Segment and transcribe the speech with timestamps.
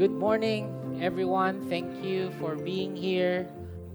[0.00, 1.68] Good morning, everyone.
[1.68, 3.44] Thank you for being here.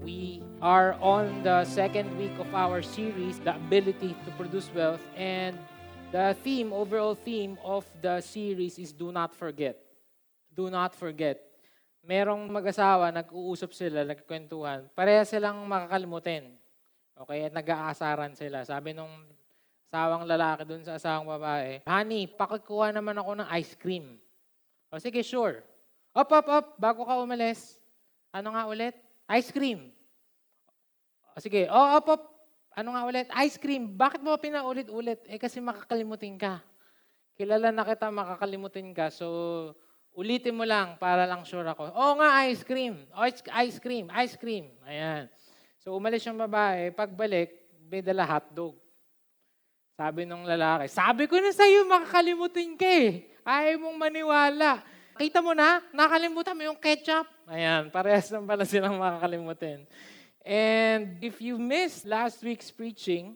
[0.06, 5.02] We are on the second week of our series, The Ability to Produce Wealth.
[5.18, 5.58] And
[6.14, 9.82] the theme, overall theme of the series is Do Not Forget.
[10.54, 11.42] Do not forget.
[12.06, 14.86] Merong mag-asawa, nag-uusap sila, nagkwentuhan.
[14.94, 16.54] Pareha silang makakalimutin.
[17.18, 18.62] Okay, at nag-aasaran sila.
[18.62, 19.26] Sabi nung
[19.90, 24.22] asawang lalaki dun sa asawang babae, Honey, pakikuha naman ako ng ice cream.
[24.94, 25.66] O sige, sure.
[26.16, 27.76] Op, op, op, bago ka umalis.
[28.32, 28.96] Ano nga ulit?
[29.36, 29.92] Ice cream.
[31.36, 32.22] O sige, oh, op, op.
[32.72, 33.28] Ano nga ulit?
[33.44, 33.92] Ice cream.
[33.92, 35.20] Bakit mo pinaulit-ulit?
[35.28, 36.64] Eh kasi makakalimutin ka.
[37.36, 39.12] Kilala na kita, makakalimutin ka.
[39.12, 39.28] So,
[40.16, 41.92] ulitin mo lang para lang sure ako.
[41.92, 43.04] Oo nga, ice cream.
[43.12, 44.72] O, ice cream, ice cream.
[44.88, 45.28] Ayan.
[45.84, 46.96] So, umalis yung babae.
[46.96, 47.52] Pagbalik,
[47.92, 48.80] may dala hotdog.
[50.00, 53.28] Sabi nung lalaki, sabi ko na sa'yo, makakalimutin ka eh.
[53.44, 54.95] Ayaw mong maniwala.
[55.16, 57.24] Kita mo na, nakalimutan mo yung ketchup.
[57.48, 59.88] Ayan, parehas lang pala silang makakalimutin.
[60.44, 63.32] And if you missed last week's preaching,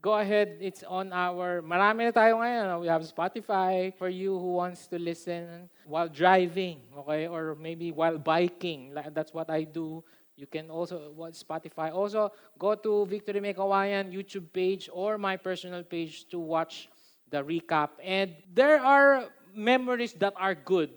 [0.00, 0.56] go ahead.
[0.56, 2.80] It's on our, marami na tayo ngayon.
[2.80, 7.28] We have Spotify for you who wants to listen while driving, okay?
[7.28, 8.96] Or maybe while biking.
[9.12, 10.00] That's what I do.
[10.40, 11.92] You can also watch Spotify.
[11.92, 16.88] Also, go to Victory Mekawayan YouTube page or my personal page to watch
[17.28, 18.00] the recap.
[18.00, 20.88] And there are memories that are good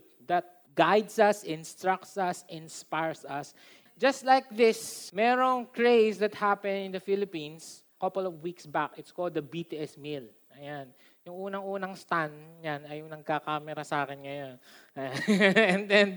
[0.76, 3.56] guides us, instructs us, inspires us.
[3.96, 8.92] Just like this, merong craze that happened in the Philippines a couple of weeks back.
[9.00, 10.28] It's called the BTS meal.
[10.60, 10.92] Ayan.
[11.26, 14.56] Yung unang-unang stand yan ay yung nagka-camera sa akin ngayon.
[15.74, 16.10] and then,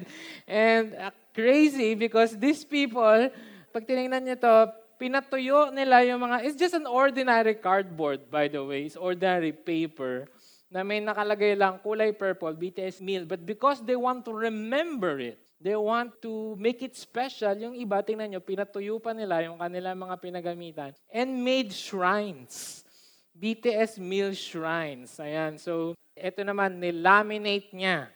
[0.45, 3.31] and uh, crazy because these people,
[3.73, 4.55] pag tinignan niyo to,
[4.99, 8.91] pinatuyo nila yung mga, it's just an ordinary cardboard, by the way.
[8.91, 10.27] It's ordinary paper
[10.69, 13.25] na may nakalagay lang kulay purple, BTS meal.
[13.25, 18.05] But because they want to remember it, they want to make it special, yung iba,
[18.05, 22.85] tingnan nyo, pinatuyo pa nila yung kanilang mga pinagamitan and made shrines.
[23.33, 25.17] BTS meal shrines.
[25.19, 28.13] Ayan, so ito naman, nilaminate niya.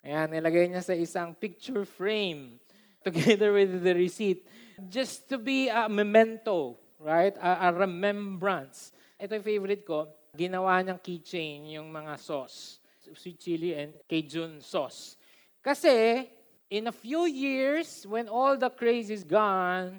[0.00, 2.56] Ayan, nilagay niya sa isang picture frame
[3.06, 4.46] together with the receipt.
[4.88, 7.36] Just to be a memento, right?
[7.36, 8.94] A, a remembrance.
[9.20, 12.78] Ito yung favorite ko ginawa niyang keychain yung mga sauce.
[13.10, 15.18] Sweet chili and Cajun sauce.
[15.58, 16.28] Kasi,
[16.70, 19.98] in a few years, when all the craze is gone,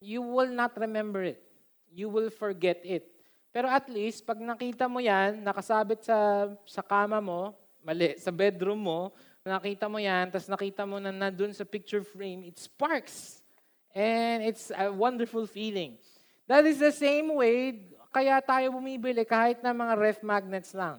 [0.00, 1.42] you will not remember it.
[1.92, 3.04] You will forget it.
[3.52, 7.52] Pero at least, pag nakita mo yan, nakasabit sa, sa kama mo,
[7.84, 9.12] mali, sa bedroom mo,
[9.44, 13.42] nakita mo yan, tapos nakita mo na nandun sa picture frame, it sparks.
[13.90, 15.98] And it's a wonderful feeling.
[16.46, 20.98] That is the same way kaya tayo bumibili kahit na mga ref magnets lang.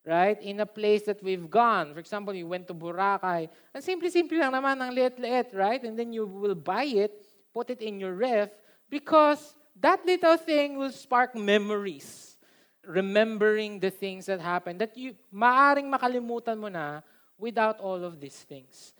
[0.00, 0.40] Right?
[0.40, 1.92] In a place that we've gone.
[1.92, 3.52] For example, you went to Boracay.
[3.76, 5.84] Ang simple-simple lang naman, ang liit-liit, right?
[5.84, 7.12] And then you will buy it,
[7.52, 8.48] put it in your ref,
[8.88, 12.40] because that little thing will spark memories.
[12.80, 17.04] Remembering the things that happened that you maaring makalimutan mo na
[17.36, 18.96] without all of these things.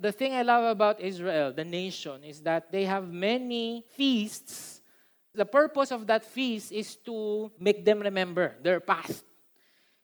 [0.00, 4.77] The thing I love about Israel, the nation, is that they have many feasts
[5.38, 9.22] the purpose of that feast is to make them remember their past.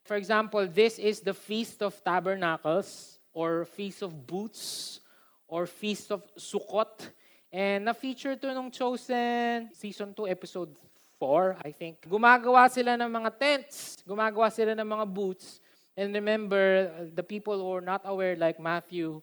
[0.06, 5.00] For example, this is the Feast of Tabernacles or Feast of Booths
[5.48, 7.10] or Feast of Sukkot.
[7.50, 10.70] And na-feature to nung Chosen Season 2, Episode
[11.18, 12.06] 4, I think.
[12.06, 13.98] Gumagawa sila ng mga tents.
[14.06, 15.58] Gumagawa sila ng mga booths.
[15.96, 19.22] And remember, the people who are not aware, like Matthew,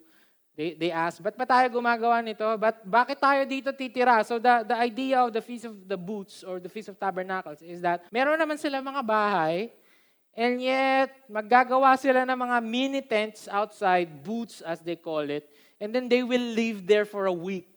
[0.51, 2.44] They, they ask, ba't pa tayo gumagawa nito?
[2.59, 4.19] But bakit tayo dito titira?
[4.28, 7.63] So the, the idea of the Feast of the Booths or the Feast of Tabernacles
[7.63, 9.72] is that meron naman sila mga bahay
[10.35, 15.47] and yet maggagawa sila ng mga mini tents outside, booths as they call it,
[15.79, 17.72] and then they will live there for a week.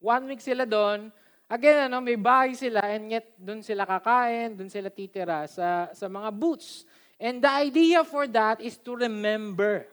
[0.00, 1.08] One week sila doon,
[1.48, 6.06] again, ano, may bahay sila and yet doon sila kakain, doon sila titira sa, sa
[6.08, 6.84] mga booths.
[7.20, 9.89] And the idea for that is to remember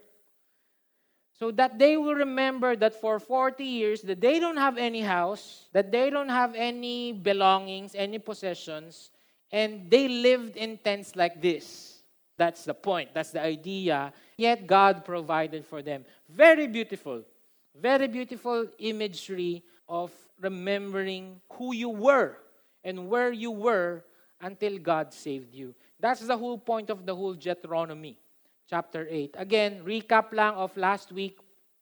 [1.39, 5.67] so that they will remember that for 40 years that they don't have any house,
[5.71, 9.11] that they don't have any belongings, any possessions,
[9.51, 12.01] and they lived in tents like this.
[12.37, 13.13] That's the point.
[13.13, 14.13] That's the idea.
[14.35, 16.05] Yet God provided for them.
[16.29, 17.23] Very beautiful.
[17.75, 20.11] Very beautiful imagery of
[20.41, 22.37] remembering who you were
[22.83, 24.03] and where you were
[24.41, 25.73] until God saved you.
[25.99, 28.17] That's the whole point of the whole Deuteronomy
[28.67, 29.35] chapter 8.
[29.39, 31.39] Again, recap lang of last week.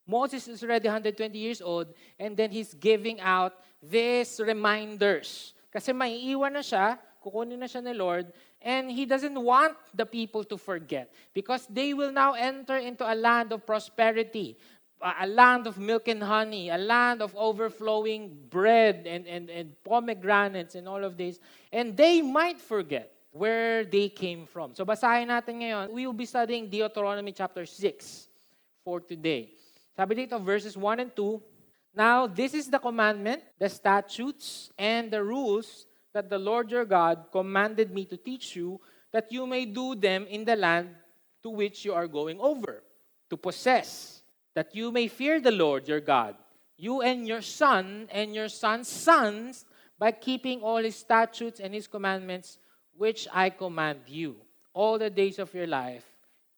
[0.07, 1.89] Moses is already 120 years old
[2.19, 5.53] and then he's giving out these reminders.
[5.73, 8.29] Kasi may iwan na siya, kukunin na siya ni Lord,
[8.61, 13.17] and he doesn't want the people to forget because they will now enter into a
[13.17, 14.55] land of prosperity.
[15.01, 20.73] a land of milk and honey, a land of overflowing bread and, and, and pomegranates
[20.73, 21.37] and all of this.
[21.71, 24.71] And they might forget where they came from.
[24.71, 25.91] So basahin natin ngayon.
[25.91, 28.31] We will be studying Deuteronomy chapter 6
[28.79, 29.51] for today.
[29.91, 31.43] Sabi dito, verses 1 and 2,
[31.91, 35.83] Now this is the commandment, the statutes, and the rules
[36.15, 38.79] that the Lord your God commanded me to teach you,
[39.11, 40.95] that you may do them in the land
[41.43, 42.87] to which you are going over,
[43.27, 44.23] to possess,
[44.55, 46.39] that you may fear the Lord your God,
[46.79, 49.67] you and your son and your son's sons,
[49.99, 52.59] by keeping all his statutes and his commandments
[52.97, 54.35] which I command you,
[54.73, 56.05] all the days of your life,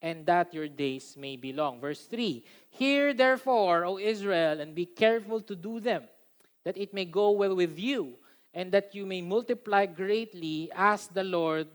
[0.02, 1.80] and that your days may be long.
[1.80, 6.04] Verse 3 Hear therefore, O Israel, and be careful to do them,
[6.64, 8.14] that it may go well with you,
[8.54, 11.68] and that you may multiply greatly, as the Lord,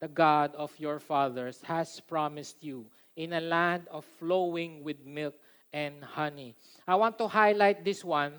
[0.00, 2.86] the God of your fathers, has promised you,
[3.16, 5.34] in a land of flowing with milk
[5.72, 6.54] and honey.
[6.86, 8.32] I want to highlight this one.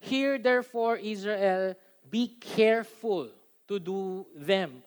[0.00, 1.74] Hear therefore, Israel,
[2.10, 3.30] be careful
[3.68, 4.82] to do them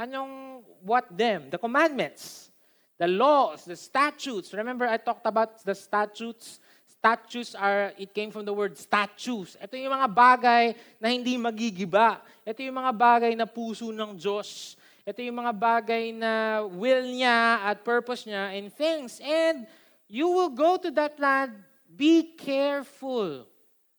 [0.00, 1.52] Anong what them?
[1.52, 2.50] The commandments,
[2.96, 4.52] the laws, the statutes.
[4.56, 6.60] Remember I talked about the statutes?
[6.88, 9.58] Statutes are, it came from the word statues.
[9.60, 10.64] Ito yung mga bagay
[11.02, 12.22] na hindi magigiba.
[12.46, 14.78] Ito yung mga bagay na puso ng Diyos.
[15.02, 19.18] Ito yung mga bagay na will niya at purpose niya and things.
[19.18, 19.66] And
[20.06, 21.58] you will go to that land,
[21.90, 23.51] be careful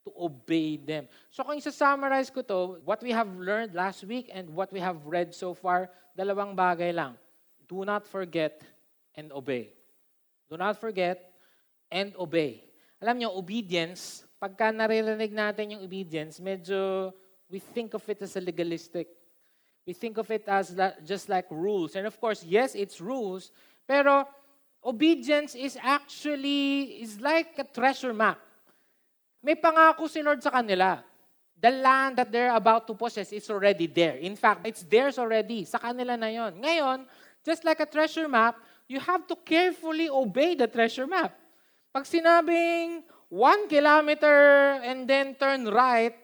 [0.03, 1.07] to obey them.
[1.31, 4.99] So kung isa-summarize ko to, what we have learned last week and what we have
[5.07, 7.15] read so far, dalawang bagay lang.
[7.65, 8.61] Do not forget
[9.15, 9.71] and obey.
[10.51, 11.31] Do not forget
[11.87, 12.67] and obey.
[12.99, 17.11] Alam niyo, obedience, pagka naririnig natin yung obedience, medyo
[17.47, 19.07] we think of it as a legalistic.
[19.87, 20.75] We think of it as
[21.07, 21.95] just like rules.
[21.95, 23.55] And of course, yes, it's rules,
[23.87, 24.27] pero
[24.83, 28.42] obedience is actually is like a treasure map.
[29.43, 31.03] May pangako si Lord sa kanila.
[31.59, 34.15] The land that they're about to possess is already there.
[34.23, 35.67] In fact, it's theirs already.
[35.67, 36.63] Sa kanila na yon.
[36.63, 37.03] Ngayon,
[37.43, 38.55] just like a treasure map,
[38.87, 41.35] you have to carefully obey the treasure map.
[41.91, 46.15] Pag sinabing one kilometer and then turn right,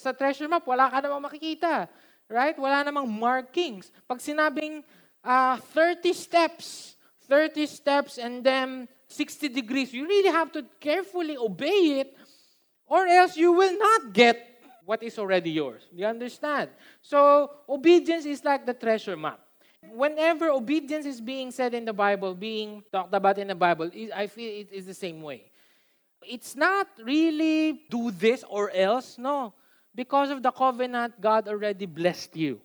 [0.00, 1.92] sa treasure map, wala ka namang makikita.
[2.28, 2.56] Right?
[2.56, 3.92] Wala namang markings.
[4.08, 4.80] Pag sinabing
[5.20, 6.96] uh, 30 steps,
[7.28, 12.16] 30 steps and then 60 degrees, you really have to carefully obey it
[12.92, 14.36] Or else you will not get
[14.84, 15.88] what is already yours.
[15.88, 16.68] Do You understand?
[17.00, 19.40] So, obedience is like the treasure map.
[19.96, 24.26] Whenever obedience is being said in the Bible, being talked about in the Bible, I
[24.26, 25.48] feel it is the same way.
[26.20, 29.16] It's not really do this or else.
[29.16, 29.54] No.
[29.94, 32.60] Because of the covenant, God already blessed you.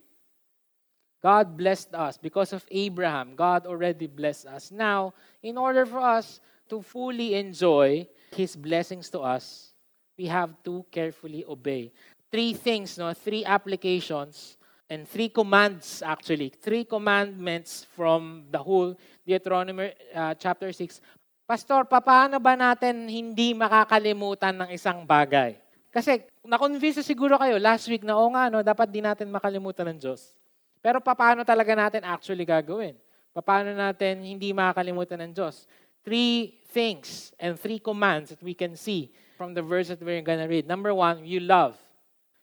[1.24, 2.18] God blessed us.
[2.18, 4.72] Because of Abraham, God already blessed us.
[4.72, 9.72] Now, in order for us to fully enjoy His blessings to us,
[10.18, 11.94] we have to carefully obey.
[12.34, 13.14] Three things, no?
[13.14, 14.58] Three applications
[14.90, 16.50] and three commands actually.
[16.50, 21.00] Three commandments from the whole Deuteronomy uh, chapter 6.
[21.48, 25.56] Pastor, paano ba natin hindi makakalimutan ng isang bagay?
[25.88, 30.00] Kasi na-convince siguro kayo last week na o nga, no, dapat di natin makalimutan ng
[30.04, 30.36] Diyos.
[30.84, 33.00] Pero paano talaga natin actually gagawin?
[33.38, 35.70] Paano natin hindi makakalimutan ng Diyos?
[36.04, 40.42] Three things and three commands that we can see from the verse that we're going
[40.42, 40.66] to read.
[40.66, 41.78] Number one, you love.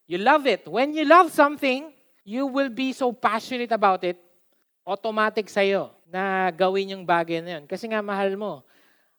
[0.07, 0.65] You love it.
[0.71, 1.91] When you love something,
[2.23, 4.17] you will be so passionate about it,
[4.87, 7.65] automatic sa'yo na gawin yung bagay na yun.
[7.67, 8.63] Kasi nga, mahal mo.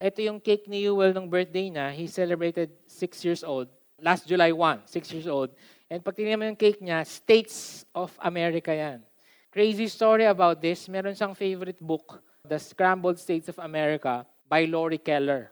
[0.00, 1.92] Ito yung cake ni Yuel ng birthday niya.
[1.92, 3.68] He celebrated six years old.
[4.00, 5.52] Last July 1, six years old.
[5.88, 9.04] And pag tinignan mo yung cake niya, States of America yan.
[9.52, 10.84] Crazy story about this.
[10.88, 15.48] Meron siyang favorite book, The Scrambled States of America by Lori Keller.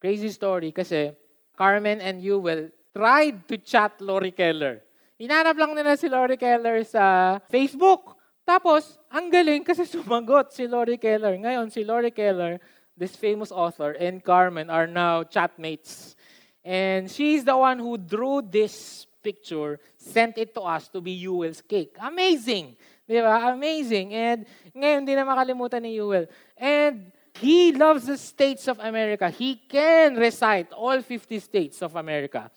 [0.00, 1.12] Crazy story kasi
[1.56, 4.78] Carmen and you will tried to chat Lori Keller.
[5.18, 8.14] Inanap lang nila si Lori Keller sa Facebook.
[8.46, 11.34] Tapos, ang galing kasi sumagot si Lori Keller.
[11.34, 12.62] Ngayon, si Lori Keller,
[12.94, 16.14] this famous author, and Carmen are now chatmates.
[16.62, 21.64] And she's the one who drew this picture, sent it to us to be Yuel's
[21.64, 21.96] cake.
[21.98, 22.76] Amazing!
[23.04, 23.52] Di ba?
[23.52, 24.16] Amazing.
[24.16, 24.38] And
[24.72, 26.24] ngayon, hindi na makalimutan ni Yuel.
[26.56, 29.28] And He loves the states of America.
[29.30, 32.50] He can recite all 50 states of America.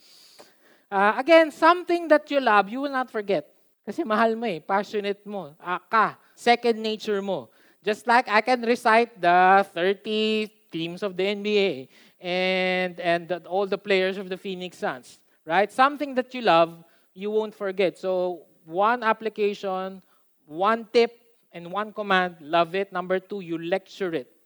[0.89, 3.50] Uh, again, something that you love, you will not forget.
[3.86, 7.50] Kasi mahal mo eh, passionate mo, uh, ka, second nature mo.
[7.84, 11.88] Just like I can recite the 30 teams of the NBA
[12.19, 15.72] and, and the, all the players of the Phoenix Suns, right?
[15.72, 17.98] Something that you love, you won't forget.
[17.98, 20.03] So, one application,
[20.46, 21.17] one tip,
[21.51, 22.91] and one command, love it.
[22.91, 24.37] Number two, you lecture it.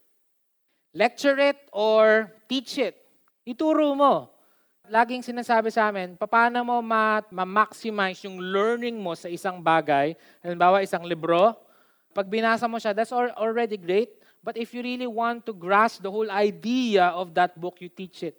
[0.92, 3.00] Lecture it or teach it.
[3.48, 4.28] Ituro mo.
[4.92, 10.84] Laging sinasabi sa amin, paano mo ma- ma-maximize yung learning mo sa isang bagay, halimbawa
[10.84, 11.56] isang libro,
[12.12, 14.12] pag binasa mo siya, that's al- already great.
[14.44, 18.26] But if you really want to grasp the whole idea of that book, you teach
[18.28, 18.36] it.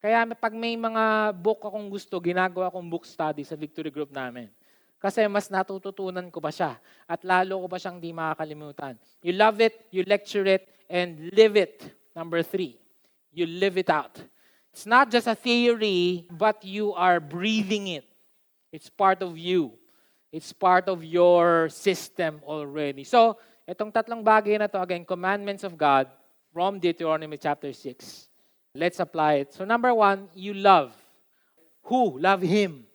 [0.00, 4.48] Kaya pag may mga book akong gusto, ginagawa akong book study sa Victory Group namin.
[5.06, 6.82] Kasi mas natututunan ko pa siya.
[7.06, 8.98] At lalo ko pa siyang di makakalimutan.
[9.22, 11.86] You love it, you lecture it, and live it.
[12.10, 12.74] Number three,
[13.30, 14.18] you live it out.
[14.74, 18.02] It's not just a theory, but you are breathing it.
[18.74, 19.78] It's part of you.
[20.34, 23.06] It's part of your system already.
[23.06, 26.10] So, itong tatlong bagay na to, again, commandments of God
[26.50, 28.26] from Deuteronomy chapter 6.
[28.74, 29.54] Let's apply it.
[29.54, 30.98] So, number one, you love.
[31.86, 32.18] Who?
[32.18, 32.90] Love Him.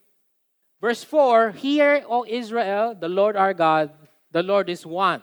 [0.81, 3.91] Verse 4 Hear, O Israel, the Lord our God,
[4.31, 5.21] the Lord is one.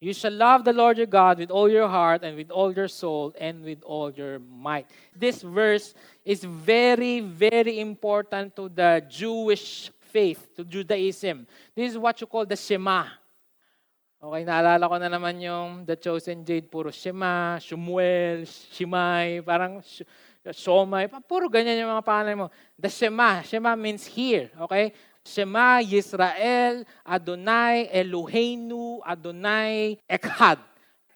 [0.00, 2.86] You shall love the Lord your God with all your heart and with all your
[2.86, 4.86] soul and with all your might.
[5.10, 5.92] This verse
[6.24, 11.48] is very, very important to the Jewish faith, to Judaism.
[11.74, 13.06] This is what you call the Shema.
[14.22, 19.82] Okay, naalala ko na naman yung The Chosen Jade, puro Shema, Shumuel, Shimai, parang
[20.52, 22.46] Shomai, puro ganyan yung mga pangalan mo.
[22.78, 24.92] The Shema, Shema means here, okay?
[25.24, 30.56] Shema Yisrael, Adonai Eloheinu, Adonai Echad.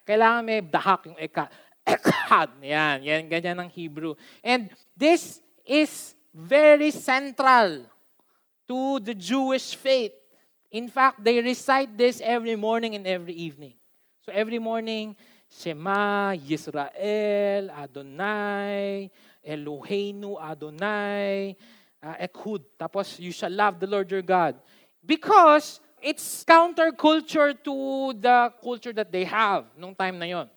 [0.04, 1.48] Kailangan may dahak yung Echad.
[1.88, 2.50] Echad.
[2.60, 4.12] Yan, yan, ganyan ang Hebrew.
[4.44, 7.88] And this is very central
[8.68, 10.12] to the Jewish faith.
[10.72, 13.76] In fact, they recite this every morning and every evening.
[14.24, 15.16] So every morning,
[15.52, 19.11] Shema Yisrael, Adonai,
[19.47, 21.56] Eloheinu, Adonai,
[22.02, 22.62] uh, ekhud.
[22.80, 24.56] Tapos, you shall love the Lord your God.
[25.04, 30.49] Because it's counterculture to the culture that they have nung time na yon.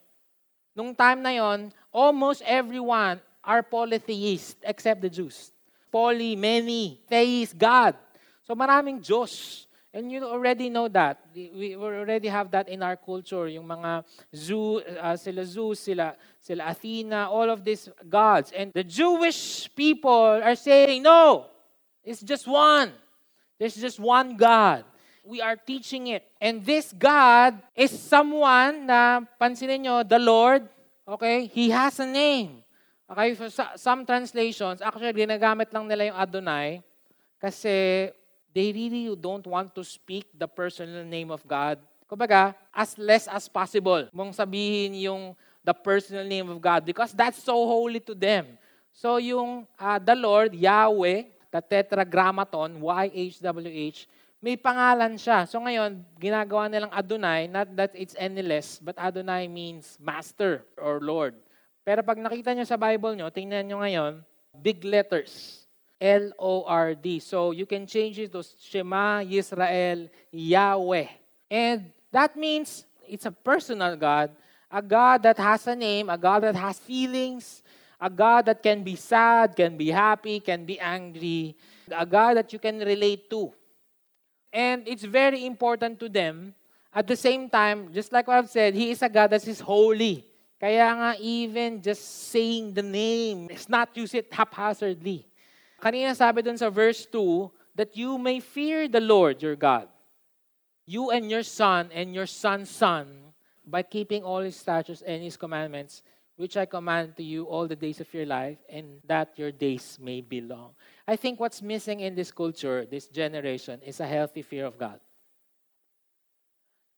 [0.74, 5.52] Nung time na yon, almost everyone are polytheist except the Jews.
[5.92, 7.94] Poly, many, theist, God.
[8.42, 9.65] So maraming Diyos.
[9.96, 11.24] And you already know that.
[11.32, 13.48] We already have that in our culture.
[13.48, 18.52] Yung mga Zeus, uh, sila Zeus, sila, sila Athena, all of these gods.
[18.52, 21.48] And the Jewish people are saying, no,
[22.04, 22.92] it's just one.
[23.56, 24.84] There's just one God.
[25.24, 26.28] We are teaching it.
[26.44, 30.68] And this God is someone na, pansinin nyo, the Lord,
[31.08, 32.60] okay, He has a name.
[33.08, 33.48] Okay, for
[33.80, 36.84] some translations, actually, ginagamit lang nila yung Adonai
[37.40, 38.12] kasi
[38.56, 41.76] they really don't want to speak the personal name of God.
[42.08, 47.44] Kumbaga, as less as possible mong sabihin yung the personal name of God because that's
[47.44, 48.56] so holy to them.
[48.96, 54.08] So yung uh, the Lord, Yahweh, the tetragrammaton, Y-H-W-H,
[54.40, 55.44] may pangalan siya.
[55.44, 61.02] So ngayon, ginagawa nilang Adonai, not that it's any less, but Adonai means master or
[61.04, 61.36] Lord.
[61.84, 64.12] Pero pag nakita nyo sa Bible nyo, tingnan nyo ngayon,
[64.56, 65.65] big letters.
[66.00, 67.20] L-O-R-D.
[67.20, 71.06] So you can change it to Shema Yisrael Yahweh.
[71.50, 74.30] And that means it's a personal God,
[74.70, 77.62] a God that has a name, a God that has feelings,
[78.00, 81.56] a God that can be sad, can be happy, can be angry,
[81.90, 83.52] a God that you can relate to.
[84.52, 86.54] And it's very important to them.
[86.92, 89.60] At the same time, just like what I've said, He is a God that is
[89.60, 90.24] holy.
[90.58, 95.28] Kaya nga even just saying the name, let's not use it haphazardly.
[95.80, 99.88] Kanina sabi dun sa verse 2, that you may fear the Lord your God,
[100.86, 103.34] you and your son and your son's son,
[103.66, 106.02] by keeping all his statutes and his commandments,
[106.36, 109.98] which I command to you all the days of your life, and that your days
[110.00, 110.72] may be long.
[111.06, 115.00] I think what's missing in this culture, this generation, is a healthy fear of God.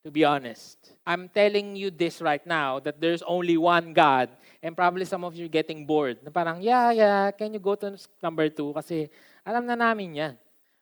[0.04, 4.30] To be honest, I'm telling you this right now that there's only one God
[4.62, 6.18] And probably some of you are getting bored.
[6.22, 8.74] Na parang, yeah, yeah, can you go to number two?
[8.74, 9.06] Kasi
[9.46, 10.34] alam na namin yan.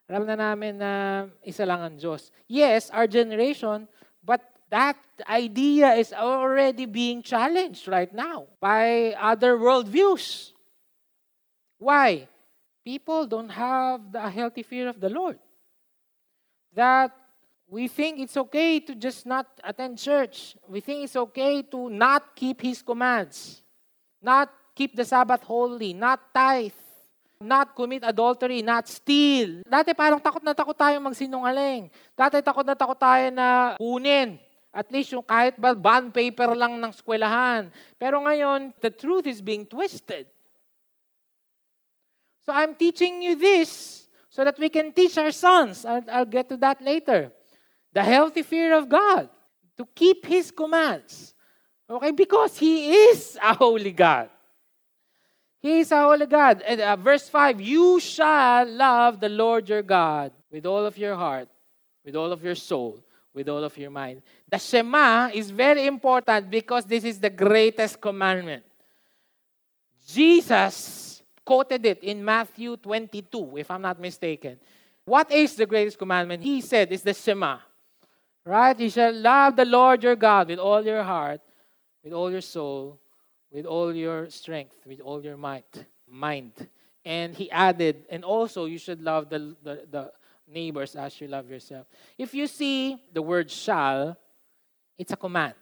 [0.09, 2.31] Alam na namin na isa lang ang Diyos.
[2.47, 3.91] Yes, our generation,
[4.23, 4.41] but
[4.71, 4.97] that
[5.29, 10.53] idea is already being challenged right now by other worldviews.
[11.79, 12.29] Why?
[12.85, 15.39] People don't have the healthy fear of the Lord.
[16.73, 17.11] That
[17.69, 20.57] we think it's okay to just not attend church.
[20.69, 23.66] We think it's okay to not keep His commands.
[24.21, 26.77] Not keep the Sabbath holy, not tithe,
[27.41, 29.61] not commit adultery, not steal.
[29.65, 31.93] Dati parang takot na takot tayo magsinungaling.
[32.17, 34.41] Dati takot na takot tayo na kunin.
[34.77, 37.73] At least yung kahit ba bond paper lang ng eskwelahan.
[37.97, 40.29] Pero ngayon, the truth is being twisted.
[42.45, 45.85] So I'm teaching you this so that we can teach our sons.
[45.85, 47.33] I'll, I'll get to that later.
[47.97, 49.33] The healthy fear of God.
[49.81, 51.36] To keep His commands.
[51.89, 52.11] Okay?
[52.11, 54.29] Because He is a holy God.
[55.61, 56.63] He is a holy God.
[56.63, 61.15] And, uh, verse 5 You shall love the Lord your God with all of your
[61.15, 61.49] heart,
[62.05, 63.03] with all of your soul,
[63.35, 64.23] with all of your mind.
[64.49, 68.65] The Shema is very important because this is the greatest commandment.
[70.07, 74.59] Jesus quoted it in Matthew 22, if I'm not mistaken.
[75.05, 76.43] What is the greatest commandment?
[76.43, 77.59] He said it's the Shema.
[78.45, 78.79] Right?
[78.79, 81.41] You shall love the Lord your God with all your heart,
[82.07, 83.03] with all your soul,
[83.51, 85.67] with all your strength, with all your might,
[86.07, 86.55] mind.
[87.05, 90.13] And he added, and also you should love the, the, the
[90.47, 91.89] neighbors as you love yourself.
[92.17, 94.17] If you see the word shall,
[94.97, 95.55] it's a command.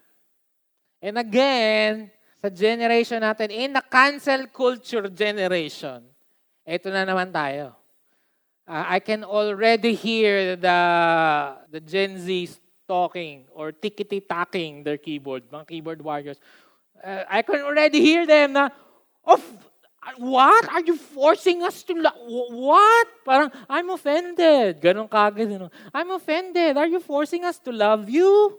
[1.00, 2.10] And again,
[2.42, 6.04] sa generation natin, in the cancel culture generation,
[6.68, 7.72] ito na naman tayo.
[8.68, 10.78] Uh, I can already hear the,
[11.72, 16.38] the Gen Z talking or tickety-tacking their keyboard, mga keyboard warriors.
[17.02, 18.68] Uh, I can already hear them na,
[19.24, 19.42] of,
[20.18, 20.68] what?
[20.68, 22.12] Are you forcing us to love?
[22.26, 23.08] What?
[23.24, 24.80] Parang, I'm offended.
[24.80, 25.50] Ganon kagad.
[25.50, 25.70] You know.
[25.92, 26.76] I'm offended.
[26.76, 28.58] Are you forcing us to love you?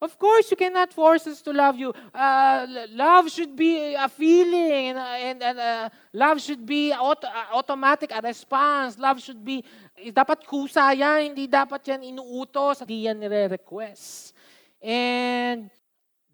[0.00, 1.92] Of course, you cannot force us to love you.
[2.14, 8.12] Uh, love should be a feeling, and, and, and uh, love should be auto, automatic,
[8.12, 8.98] a response.
[8.98, 9.64] Love should be,
[10.12, 14.36] dapat kusa yan, hindi dapat yan inuutos, hindi yan nire-request.
[14.82, 15.72] And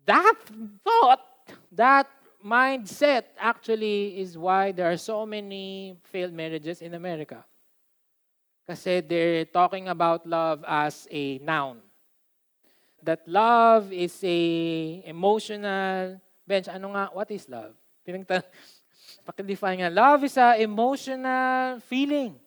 [0.04, 0.38] that
[0.82, 1.22] thought,
[1.70, 2.10] that
[2.42, 7.46] mindset actually is why there are so many failed marriages in America.
[8.66, 11.82] Kasi they're talking about love as a noun.
[13.02, 14.38] That love is a
[15.06, 16.70] emotional bench.
[16.70, 17.74] Ano nga, what is love?
[18.06, 18.42] Pinagta
[19.26, 19.90] Pakidefine nga.
[19.90, 22.41] Love is a emotional feeling.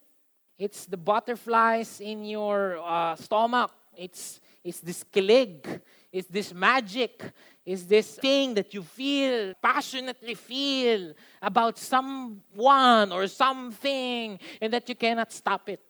[0.58, 3.72] It's the butterflies in your uh, stomach.
[3.96, 5.82] It's, it's this kilig.
[6.12, 7.22] It's this magic
[7.66, 14.94] It's this thing that you feel, passionately feel about someone or something, and that you
[14.94, 15.82] cannot stop it.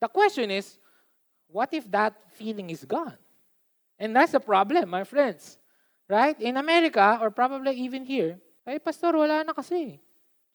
[0.00, 0.76] The question is,
[1.46, 3.14] what if that feeling is gone?
[4.00, 5.58] And that's a problem, my friends.
[6.08, 6.34] Right?
[6.40, 10.00] In America, or probably even here, ay, pastor, wala na kasi.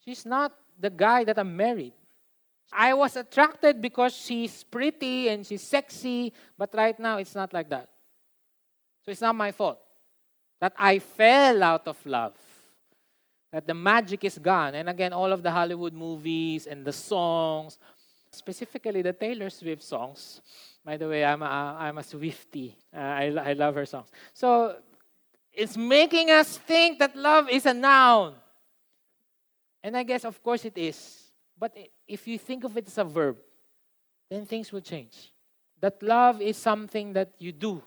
[0.04, 1.95] She's not the guy that I'm married.
[2.71, 7.69] I was attracted because she's pretty and she's sexy, but right now it's not like
[7.69, 7.89] that.
[9.04, 9.80] So it's not my fault
[10.60, 12.34] that I fell out of love.
[13.51, 14.75] That the magic is gone.
[14.75, 17.78] And again, all of the Hollywood movies and the songs,
[18.32, 20.41] specifically the Taylor Swift songs.
[20.84, 22.75] By the way, I'm a, I'm a Swifty.
[22.93, 24.10] Uh, I, I love her songs.
[24.34, 24.75] So
[25.54, 28.34] it's making us think that love is a noun.
[29.82, 31.25] And I guess, of course, it is.
[31.58, 31.76] But
[32.08, 33.38] if you think of it as a verb,
[34.30, 35.32] then things will change.
[35.80, 37.82] That love is something that you do,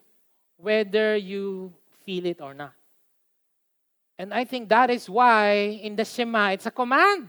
[0.56, 1.72] whether you
[2.04, 2.72] feel it or not.
[4.18, 7.28] And I think that is why in the Shema, it's a command.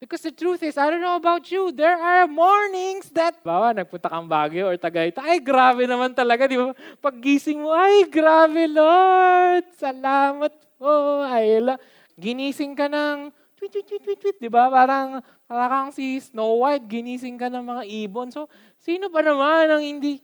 [0.00, 4.06] Because the truth is, I don't know about you, there are mornings that, bawa, nagpunta
[4.06, 6.70] kang Baguio or Tagaytay, ay, grabe naman talaga, di ba?
[7.02, 11.74] Paggising mo, ay, grabe, Lord, salamat po, ay, la.
[12.14, 14.70] Ginising ka ng, tweet, tweet, tweet, tweet, tweet, di ba?
[14.70, 15.18] Parang,
[15.50, 18.30] parang si Snow White, ginising ka ng mga ibon.
[18.30, 18.46] So,
[18.78, 20.22] sino pa naman ang hindi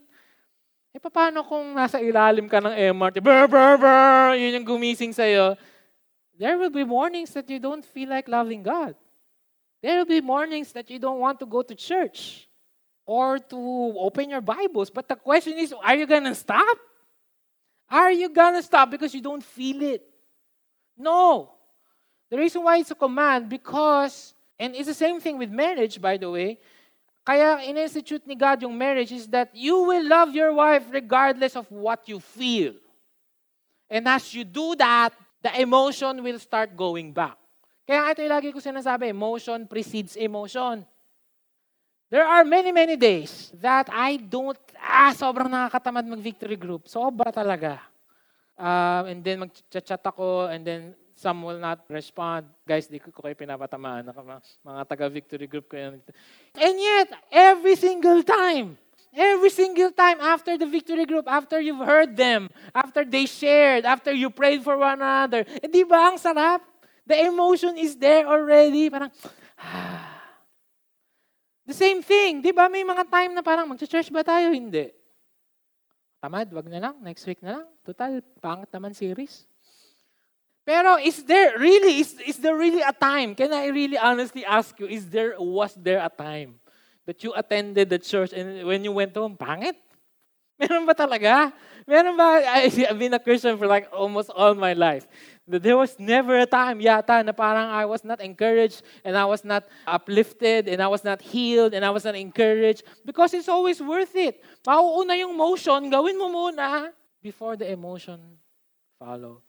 [0.95, 5.59] eh, paano kung nasa ilalim ka ng MRT, brr, brr, brr, yun yung gumising sa'yo,
[6.39, 8.95] there will be mornings that you don't feel like loving God.
[9.83, 12.47] There will be mornings that you don't want to go to church
[13.03, 13.59] or to
[13.99, 14.87] open your Bibles.
[14.87, 16.79] But the question is, are you gonna stop?
[17.91, 20.01] Are you gonna stop because you don't feel it?
[20.95, 21.54] No.
[22.29, 26.17] The reason why it's a command, because, and it's the same thing with marriage, by
[26.17, 26.57] the way,
[27.25, 31.65] Kaya in-institute ni God yung marriage is that you will love your wife regardless of
[31.73, 32.77] what you feel.
[33.89, 35.09] And as you do that,
[35.41, 37.33] the emotion will start going back.
[37.89, 40.85] Kaya ito yung lagi ko sinasabi, emotion precedes emotion.
[42.13, 46.85] There are many, many days that I don't, ah, sobrang nakakatamad mag-victory group.
[46.85, 47.81] Sobra talaga.
[48.53, 50.81] Uh, and then mag-chat ako, and then
[51.25, 52.45] some will not respond.
[52.69, 54.05] Guys, di ko kayo pinapatamaan.
[54.05, 55.97] Mga, mga taga-victory group ko yan.
[56.53, 58.77] And yet, every single time,
[59.09, 64.13] every single time after the victory group, after you've heard them, after they shared, after
[64.13, 66.61] you prayed for one another, eh, di ba ang sarap?
[67.09, 68.93] The emotion is there already.
[68.93, 69.09] Parang.
[71.65, 72.69] The same thing, di ba?
[72.69, 74.53] May mga time na parang, mag-church ba tayo?
[74.53, 74.93] Hindi.
[76.21, 77.01] Tamad, wag na lang.
[77.01, 77.65] Next week na lang.
[77.81, 79.49] Total, pangit naman series.
[80.65, 83.35] Pero is there really, is, is there really a time?
[83.35, 86.55] Can I really honestly ask you, is there, was there a time
[87.05, 89.77] that you attended the church and when you went home, pangit?
[90.59, 91.53] Meron ba talaga?
[91.85, 92.41] Meron ba?
[92.41, 95.05] I've been a Christian for like almost all my life.
[95.45, 99.45] There was never a time yata na parang I was not encouraged and I was
[99.45, 103.77] not uplifted and I was not healed and I was not encouraged because it's always
[103.77, 104.41] worth it.
[104.65, 106.89] Mauuna yung motion, gawin mo muna
[107.21, 108.17] before the emotion
[108.97, 109.45] follow.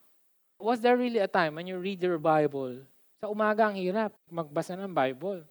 [0.56, 2.80] Was there really a time when you read your Bible,
[3.20, 5.44] sa umaga ang hirap magbasa ng Bible.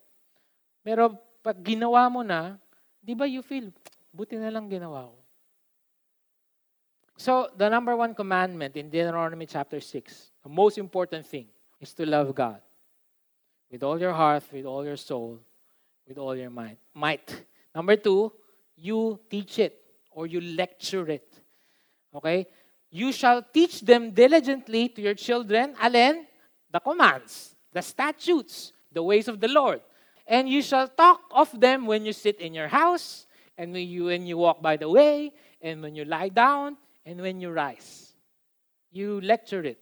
[0.86, 2.62] Pero pag ginawa mo na,
[3.02, 3.74] di ba you feel,
[4.14, 5.18] buti na lang ginawa ko.
[7.16, 11.48] So, the number one commandment in Deuteronomy chapter 6, the most important thing
[11.80, 12.60] is to love God
[13.72, 15.40] with all your heart, with all your soul,
[16.08, 16.76] with all your mind.
[16.94, 17.28] Might.
[17.74, 18.32] Number two,
[18.76, 19.80] you teach it
[20.12, 21.28] or you lecture it.
[22.14, 22.48] Okay?
[22.92, 26.26] You shall teach them diligently to your children, alin?
[26.72, 29.82] The commands, the statutes, the ways of the Lord.
[30.28, 34.06] And you shall talk of them when you sit in your house, and when you,
[34.06, 38.14] when you walk by the way, and when you lie down, and when you rise.
[38.92, 39.80] You lecture it.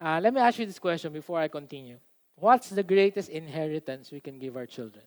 [0.00, 1.98] Uh, let me ask you this question before I continue.
[2.36, 5.04] What's the greatest inheritance we can give our children?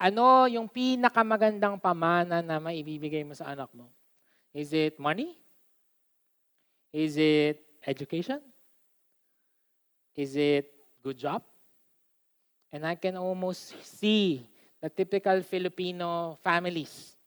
[0.00, 3.86] Ano yung pinakamagandang pamana na maibibigay mo sa anak mo?
[4.54, 5.38] Is it money?
[6.92, 8.40] Is it education?
[10.16, 10.70] Is it
[11.02, 11.42] good job?
[12.72, 14.46] And I can almost see
[14.82, 17.20] the typical Filipino families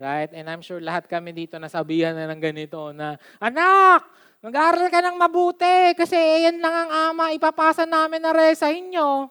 [0.00, 0.32] Right?
[0.32, 4.08] And I'm sure lahat kami dito nasabihan na ng ganito na, Anak,
[4.40, 9.28] mag-aaral ka ng mabuti kasi yan lang ang ama ipapasa namin na rin sa inyo.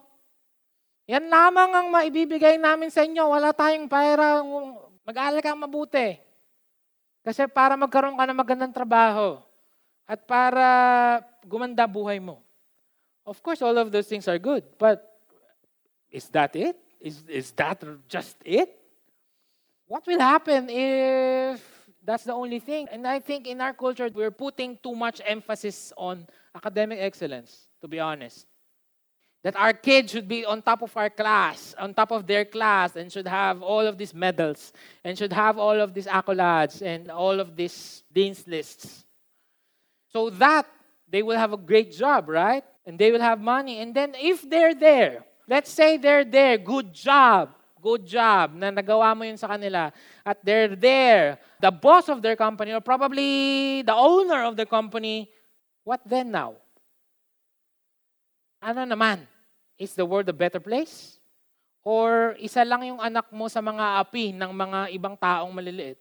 [1.10, 3.34] Yan lamang ang maibibigay namin sa inyo.
[3.34, 4.46] Wala tayong pera.
[5.10, 6.22] Mag-aaral ka mabuti.
[7.24, 9.44] Kasi para magkaroon ka ng magandang trabaho
[10.08, 10.66] at para
[11.46, 12.42] gumanda buhay mo.
[13.28, 14.66] Of course, all of those things are good.
[14.80, 15.06] But
[16.10, 16.80] is that it?
[17.00, 18.80] Is, is that just it?
[19.90, 21.60] what will happen if
[22.06, 22.88] that's the only thing?
[22.92, 27.88] And I think in our culture, we're putting too much emphasis on academic excellence, to
[27.88, 28.46] be honest.
[29.44, 32.96] That our kids should be on top of our class, on top of their class,
[32.96, 34.74] and should have all of these medals,
[35.04, 39.06] and should have all of these accolades, and all of these dean's lists.
[40.12, 40.68] So that
[41.08, 42.64] they will have a great job, right?
[42.86, 43.80] And they will have money.
[43.80, 47.56] And then if they're there, let's say they're there, good job.
[47.80, 49.90] good job na nagawa mo yun sa kanila
[50.28, 55.32] at they're there, the boss of their company or probably the owner of the company,
[55.84, 56.60] what then now?
[58.60, 59.24] Ano naman?
[59.80, 61.20] Is the world a better place?
[61.84, 66.00] Or isa lang yung anak mo sa mga api ng mga ibang taong maliliit?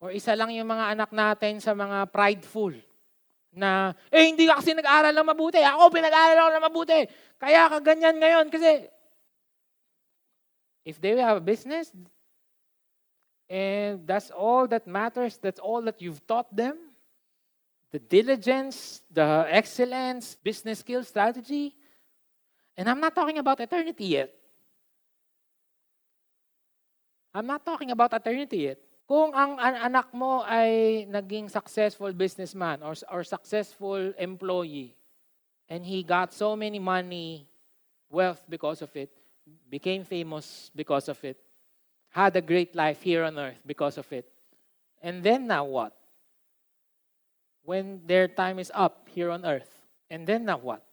[0.00, 2.72] Or isa lang yung mga anak natin sa mga prideful
[3.54, 5.60] na, eh, hindi ka kasi nag-aaral na mabuti.
[5.62, 6.98] Ako, pinag-aaral ako na mabuti.
[7.38, 8.88] Kaya ka ganyan ngayon kasi
[10.84, 11.88] If they have a business,
[13.48, 16.76] and that's all that matters, that's all that you've taught them,
[17.94, 21.70] the diligence, the excellence, business skills, strategy,
[22.76, 24.34] and I'm not talking about eternity yet.
[27.32, 28.78] I'm not talking about eternity yet.
[29.06, 34.98] Kung ang anak mo ay naging successful businessman or, or successful employee,
[35.70, 37.46] and he got so many money,
[38.10, 39.14] wealth because of it,
[39.70, 41.38] became famous because of it,
[42.10, 44.26] had a great life here on earth because of it.
[44.98, 45.94] And then now what?
[47.64, 49.68] When their time is up here on earth.
[50.12, 50.84] And then now what?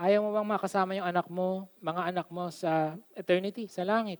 [0.00, 4.18] Ayaw mo bang makasama yung anak mo, mga anak mo sa eternity, sa langit?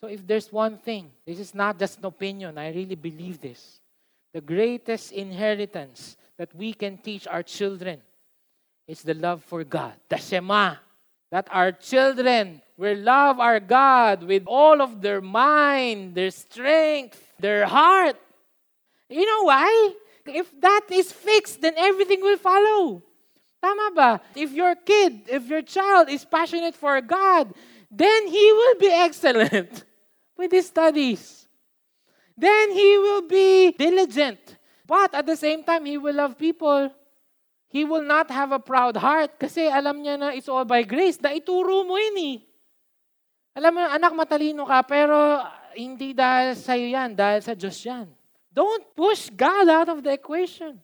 [0.00, 3.82] So if there's one thing, this is not just an opinion, I really believe this.
[4.32, 8.00] The greatest inheritance that we can teach our children
[8.88, 10.80] is the love for God, the Shema
[11.30, 17.66] that our children will love our God with all of their mind, their strength, their
[17.66, 18.16] heart.
[19.10, 19.94] You know why?
[20.24, 23.02] If that is fixed, then everything will follow.
[23.60, 24.20] Tama ba?
[24.34, 27.52] If your kid, if your child is passionate for God,
[27.90, 29.84] then he will be excellent
[30.38, 31.48] with his studies.
[32.38, 34.38] Then he will be diligent.
[34.86, 36.90] But at the same time, he will love people
[37.70, 41.22] He will not have a proud heart kasi alam niya na it's all by grace.
[41.22, 42.36] Na ituro mo yun eh.
[43.54, 45.38] Alam mo, anak, matalino ka, pero
[45.78, 48.10] hindi dahil sa iyo yan, dahil sa Diyos yan.
[48.52, 50.80] Don't push God out of the equation.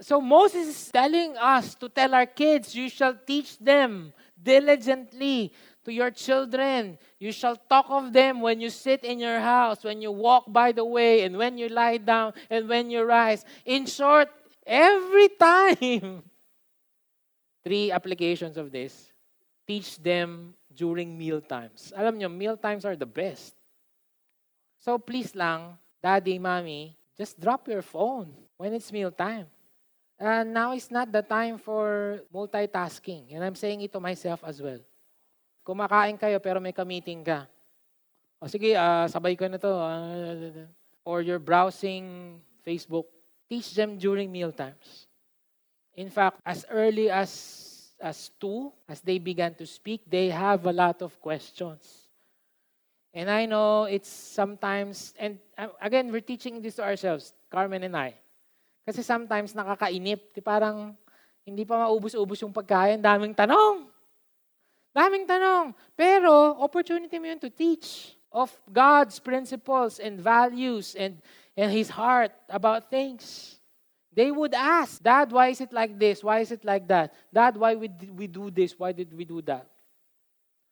[0.00, 5.52] So Moses is telling us to tell our kids, you shall teach them diligently
[5.84, 6.98] to your children.
[7.18, 10.72] You shall talk of them when you sit in your house, when you walk by
[10.72, 13.44] the way, and when you lie down, and when you rise.
[13.64, 14.28] In short,
[14.66, 16.22] Every time.
[17.64, 19.10] Three applications of this.
[19.66, 21.92] Teach them during meal times.
[21.94, 23.54] Alam nyo, meal times are the best.
[24.82, 29.46] So please lang, Daddy, Mommy, just drop your phone when it's meal time.
[30.18, 33.34] And now is not the time for multitasking.
[33.34, 34.82] And I'm saying it to myself as well.
[35.62, 37.46] Kumakain kayo pero may ka-meeting ka.
[38.42, 39.70] O sige, uh, sabay ko na to.
[39.70, 40.66] Uh,
[41.06, 43.06] or you're browsing Facebook.
[43.46, 45.06] Teach them during meal times.
[45.94, 47.30] In fact, as early as
[48.02, 52.01] as two, as they began to speak, they have a lot of questions.
[53.12, 57.96] And I know it's sometimes, and uh, again, we're teaching this to ourselves, Carmen and
[57.96, 58.16] I.
[58.88, 60.32] Kasi sometimes nakakainip.
[60.32, 60.96] Di parang
[61.44, 63.84] hindi pa maubos-ubos yung pagkain, daming tanong.
[64.96, 65.76] Daming tanong.
[65.92, 71.20] Pero opportunity mo yun to teach of God's principles and values and,
[71.52, 73.60] and His heart about things.
[74.12, 76.24] They would ask, Dad, why is it like this?
[76.24, 77.12] Why is it like that?
[77.32, 78.76] Dad, why did we do this?
[78.76, 79.68] Why did we do that?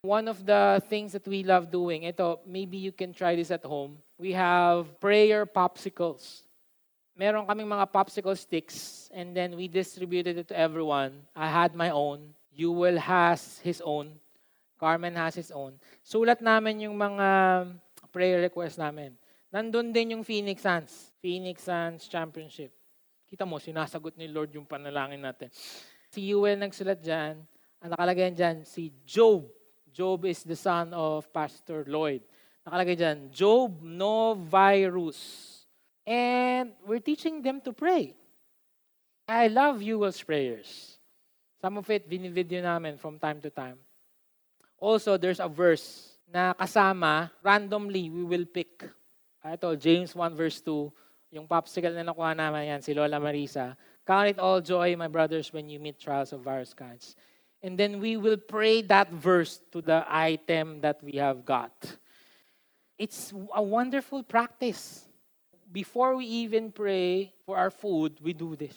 [0.00, 3.60] One of the things that we love doing, ito, maybe you can try this at
[3.60, 4.00] home.
[4.16, 6.48] We have prayer popsicles.
[7.12, 11.28] Meron kaming mga popsicle sticks and then we distributed it to everyone.
[11.36, 12.32] I had my own.
[12.56, 14.16] Will has his own.
[14.80, 15.76] Carmen has his own.
[16.00, 17.68] Sulat namin yung mga
[18.08, 19.12] prayer request namin.
[19.52, 21.12] Nandun din yung Phoenix Suns.
[21.20, 22.72] Phoenix Suns Championship.
[23.28, 25.52] Kita mo, sinasagot ni Lord yung panalangin natin.
[26.08, 27.44] Si Yuel nagsulat dyan,
[27.84, 29.59] ang nakalagay dyan, si Job.
[29.92, 32.22] Job is the son of Pastor Lloyd.
[32.66, 35.46] Nakalagay dyan, Job no virus.
[36.06, 38.14] And we're teaching them to pray.
[39.28, 40.98] I love Yuel's prayers.
[41.60, 43.78] Some of it, binivideo namin from time to time.
[44.80, 48.88] Also, there's a verse na kasama, randomly, we will pick.
[49.44, 53.76] Ito, James 1 verse 2, yung popsicle na nakuha naman yan, si Lola Marisa.
[54.06, 57.14] Count it all joy, my brothers, when you meet trials of various kinds.
[57.62, 61.72] And then we will pray that verse to the item that we have got.
[62.96, 65.04] It's a wonderful practice.
[65.70, 68.76] Before we even pray for our food, we do this.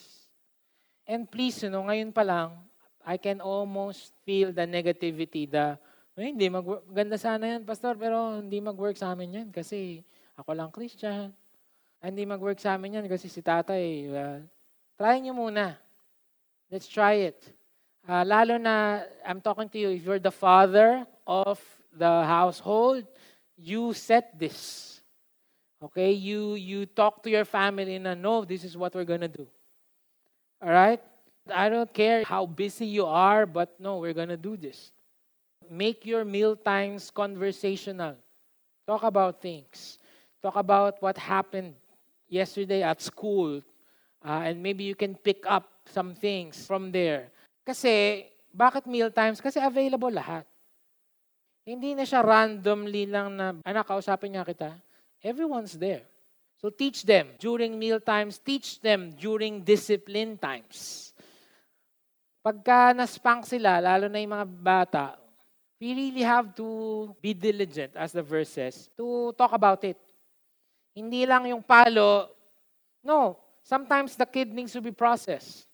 [1.08, 2.56] And please, you know, ngayon pa lang,
[3.04, 5.76] I can almost feel the negativity, the,
[6.16, 10.00] eh, hindi mag ganda sana yan, pastor, pero hindi mag-work sa amin yan kasi
[10.40, 11.36] ako lang Christian.
[12.00, 14.40] Hindi mag-work sa amin yan kasi si tatay, uh,
[14.96, 15.76] try nyo muna.
[16.72, 17.44] Let's try it.
[18.08, 21.60] Uh, lalo na, I'm talking to you, if you're the father of
[21.96, 23.08] the household,
[23.58, 25.02] you set this.
[25.82, 26.12] Okay?
[26.12, 29.48] You, you talk to your family na, no, this is what we're gonna do.
[30.62, 31.02] All right?
[31.54, 34.92] I don't care how busy you are, but no, we're gonna do this.
[35.70, 38.16] Make your meal times conversational.
[38.86, 39.98] Talk about things.
[40.42, 41.74] Talk about what happened
[42.28, 43.62] yesterday at school.
[44.26, 47.30] Uh, and maybe you can pick up some things from there.
[47.64, 49.40] Kasi, bakit meal times?
[49.40, 50.46] Kasi available lahat.
[51.64, 54.76] Hindi na siya randomly lang na, anak, kausapin nga kita.
[55.24, 56.04] Everyone's there.
[56.64, 61.12] So teach them during meal times, teach them during discipline times.
[62.40, 65.06] Pagka naspank sila, lalo na yung mga bata,
[65.76, 70.00] we really have to be diligent, as the verse says, to talk about it.
[70.96, 72.32] Hindi lang yung palo.
[73.04, 75.68] No, sometimes the kid needs to be processed.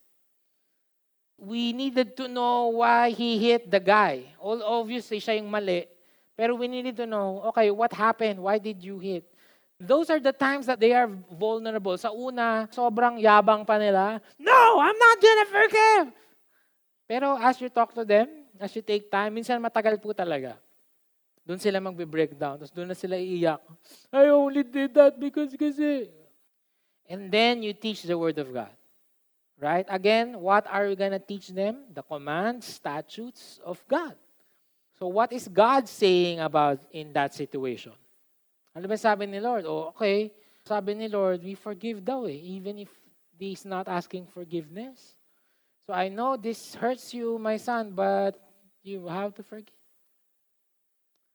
[1.40, 4.28] We needed to know why he hit the guy.
[4.44, 5.88] All obviously, siya yung mali.
[6.36, 8.40] Pero we needed to know, okay, what happened?
[8.40, 9.28] Why did you hit?
[9.80, 11.96] Those are the times that they are vulnerable.
[11.96, 14.20] Sa una, sobrang yabang pa nila.
[14.36, 16.08] No, I'm not gonna forgive.
[17.08, 18.28] Pero as you talk to them,
[18.60, 20.60] as you take time, minsan matagal po talaga.
[21.48, 22.60] Doon sila magbe-breakdown.
[22.60, 23.64] Tapos doon na sila iiyak.
[24.12, 26.12] I only did that because kasi.
[27.10, 28.72] And then you teach the Word of God.
[29.60, 29.86] Right?
[29.90, 31.92] Again, what are we going to teach them?
[31.94, 34.16] The commands, statutes of God.
[34.98, 37.92] So what is God saying about in that situation?
[38.76, 39.66] Ano ba sabi ni Lord?
[39.68, 40.32] Oh, okay.
[40.64, 42.92] Sabi ni Lord, we forgive daw eh, even if
[43.40, 45.16] he's not asking forgiveness.
[45.88, 48.40] So I know this hurts you, my son, but
[48.84, 49.76] you have to forgive.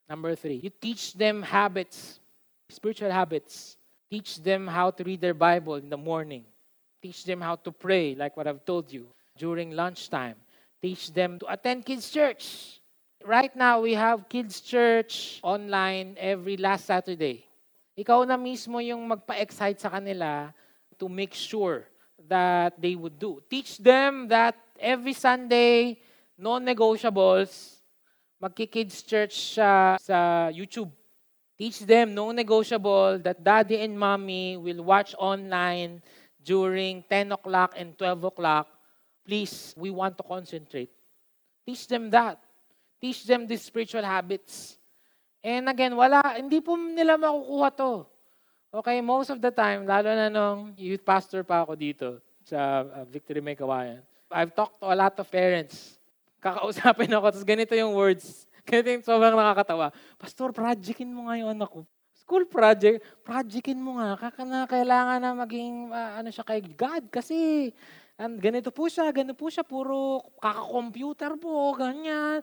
[0.09, 2.21] Number three, you teach them habits,
[2.69, 3.77] spiritual habits.
[4.11, 6.45] Teach them how to read their Bible in the morning.
[7.05, 9.05] Teach them how to pray, like what I've told you,
[9.37, 10.41] during lunchtime.
[10.81, 12.81] Teach them to attend kids' church.
[13.21, 17.45] Right now, we have kids' church online every last Saturday.
[17.93, 20.49] Ikaw na mismo yung magpa-excite sa kanila
[20.97, 21.85] to make sure
[22.25, 23.45] that they would do.
[23.53, 26.01] Teach them that every Sunday,
[26.41, 27.85] non-negotiables,
[28.41, 30.89] magki-kids church siya sa YouTube.
[31.61, 36.01] Teach them, no negotiable, that daddy and mommy will watch online
[36.45, 38.69] during 10 o'clock and 12 o'clock.
[39.25, 40.93] Please, we want to concentrate.
[41.65, 42.37] Teach them that.
[43.01, 44.77] Teach them these spiritual habits.
[45.41, 48.05] And again, wala, hindi po nila makukuha to.
[48.75, 53.05] Okay, most of the time, lalo na nung youth pastor pa ako dito sa uh,
[53.09, 55.97] Victory May Kawayan, I've talked to a lot of parents.
[56.43, 58.45] Kakausapin ako, tapos ganito yung words.
[58.65, 59.93] Ganito yung sobrang nakakatawa.
[60.17, 61.85] Pastor, projectin mo nga yung anak ko.
[62.25, 64.17] School project, projectin mo nga.
[64.17, 67.69] Kaka kailangan na maging uh, ano siya kay God kasi
[68.17, 72.41] and ganito po siya, ganito po siya, puro kaka-computer po, ganyan.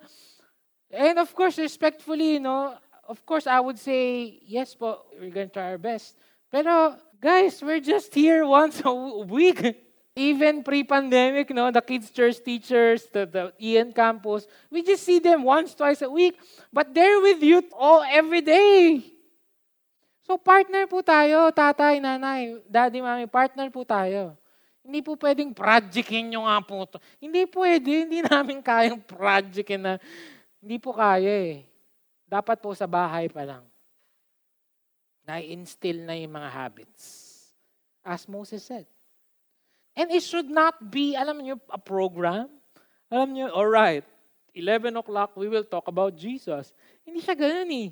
[0.92, 2.76] And of course, respectfully, no,
[3.08, 6.20] of course, I would say, yes po, we're going to try our best.
[6.52, 8.92] Pero, guys, we're just here once a
[9.24, 9.64] week.
[10.12, 15.48] Even pre-pandemic, no, the kids' church teachers, the, the Ian campus, we just see them
[15.48, 16.36] once, twice a week.
[16.68, 19.08] But they're with you all every day.
[20.22, 24.38] So partner po tayo, tatay, nanay, daddy, mami, partner po tayo.
[24.82, 26.98] Hindi po pwedeng projectin nyo nga po to.
[27.22, 29.94] Hindi pwede, hindi namin kayang projectin na
[30.62, 31.66] hindi po kaya eh.
[32.26, 33.66] Dapat po sa bahay pa lang.
[35.26, 37.30] Na-instill na yung mga habits.
[38.02, 38.90] As Moses said.
[39.94, 42.50] And it should not be, alam niyo, a program.
[43.12, 44.08] Alam niyo, all right,
[44.56, 46.72] 11 o'clock, we will talk about Jesus.
[47.04, 47.90] Hindi siya ganun eh.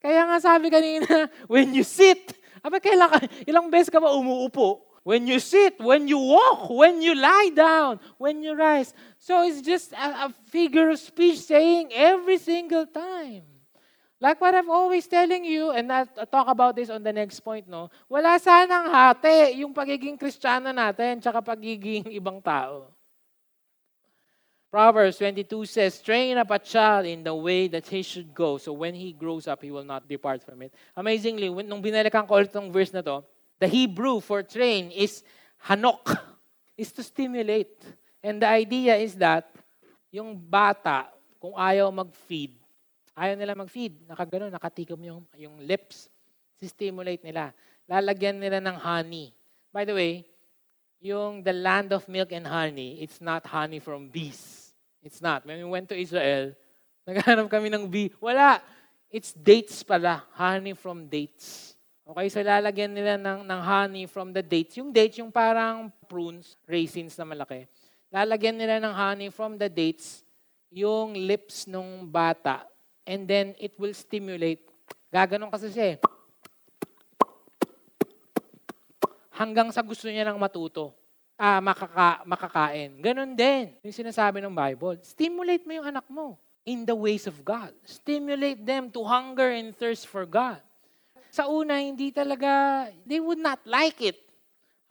[0.00, 4.86] Kaya nga sabi kanina, when you sit, aba, kailan ka, ilang beses ka ba umuupo?
[5.06, 8.90] When you sit, when you walk, when you lie down, when you rise.
[9.22, 13.46] So it's just a, a figure of speech saying every single time.
[14.18, 17.68] Like what I've always telling you, and I'll talk about this on the next point,
[17.70, 17.86] no?
[18.10, 22.95] Wala sanang hati yung pagiging kristyano natin tsaka pagiging ibang tao.
[24.70, 28.72] Proverbs 22 says, Train up a child in the way that he should go, so
[28.72, 30.74] when he grows up, he will not depart from it.
[30.96, 33.22] Amazingly, when, nung binalikan ko ulit ng verse na to,
[33.56, 35.24] The Hebrew for train is
[35.64, 36.12] hanok,
[36.76, 37.80] is to stimulate.
[38.20, 39.48] And the idea is that
[40.12, 41.08] yung bata,
[41.40, 42.52] kung ayaw mag-feed,
[43.16, 46.12] ayaw nila mag-feed, nakagano, nakatikom yung, yung lips,
[46.60, 47.56] si-stimulate nila.
[47.88, 49.32] Lalagyan nila ng honey.
[49.72, 50.28] By the way,
[51.00, 54.72] yung the land of milk and honey, it's not honey from bees.
[55.02, 55.46] It's not.
[55.46, 56.56] When we went to Israel,
[57.08, 58.10] naghanap kami ng bee.
[58.18, 58.58] Wala.
[59.06, 60.26] It's dates pala.
[60.34, 61.76] Honey from dates.
[62.06, 64.78] Okay, so lalagyan nila ng, ng honey from the dates.
[64.78, 67.66] Yung dates, yung parang prunes, raisins na malaki.
[68.14, 70.22] Lalagyan nila ng honey from the dates,
[70.70, 72.62] yung lips nung bata.
[73.02, 74.70] And then, it will stimulate.
[75.10, 76.15] Gaganon kasi siya eh.
[79.36, 80.96] Hanggang sa gusto niya lang matuto.
[81.36, 82.96] Ah, makaka, makakain.
[83.04, 83.76] Ganon din.
[83.84, 84.96] Yung sinasabi ng Bible.
[85.04, 87.76] Stimulate mo yung anak mo in the ways of God.
[87.84, 90.64] Stimulate them to hunger and thirst for God
[91.36, 94.16] sa una, hindi talaga, they would not like it.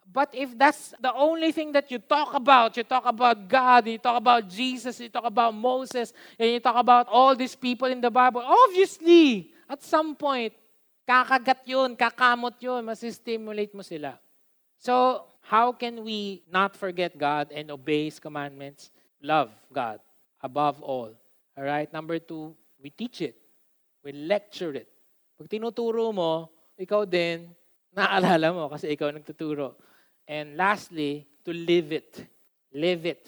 [0.06, 3.98] But if that's the only thing that you talk about, you talk about God, you
[3.98, 7.98] talk about Jesus, you talk about Moses, and you talk about all these people in
[7.98, 10.54] the Bible, obviously, at some point,
[11.10, 14.22] kakagat yun, kakamot yun, masistimulate mo sila.
[14.86, 18.94] So, how can we not forget God and obey His commandments?
[19.18, 19.98] Love God
[20.46, 21.10] above all.
[21.58, 21.90] All right?
[21.90, 23.34] Number two, we teach it.
[24.06, 24.86] We lecture it.
[25.42, 27.50] Pag tinuturo mo, ikaw din,
[27.98, 29.74] naaalala mo kasi ikaw nagtuturo.
[30.30, 32.22] And lastly, to live it.
[32.70, 33.26] Live it.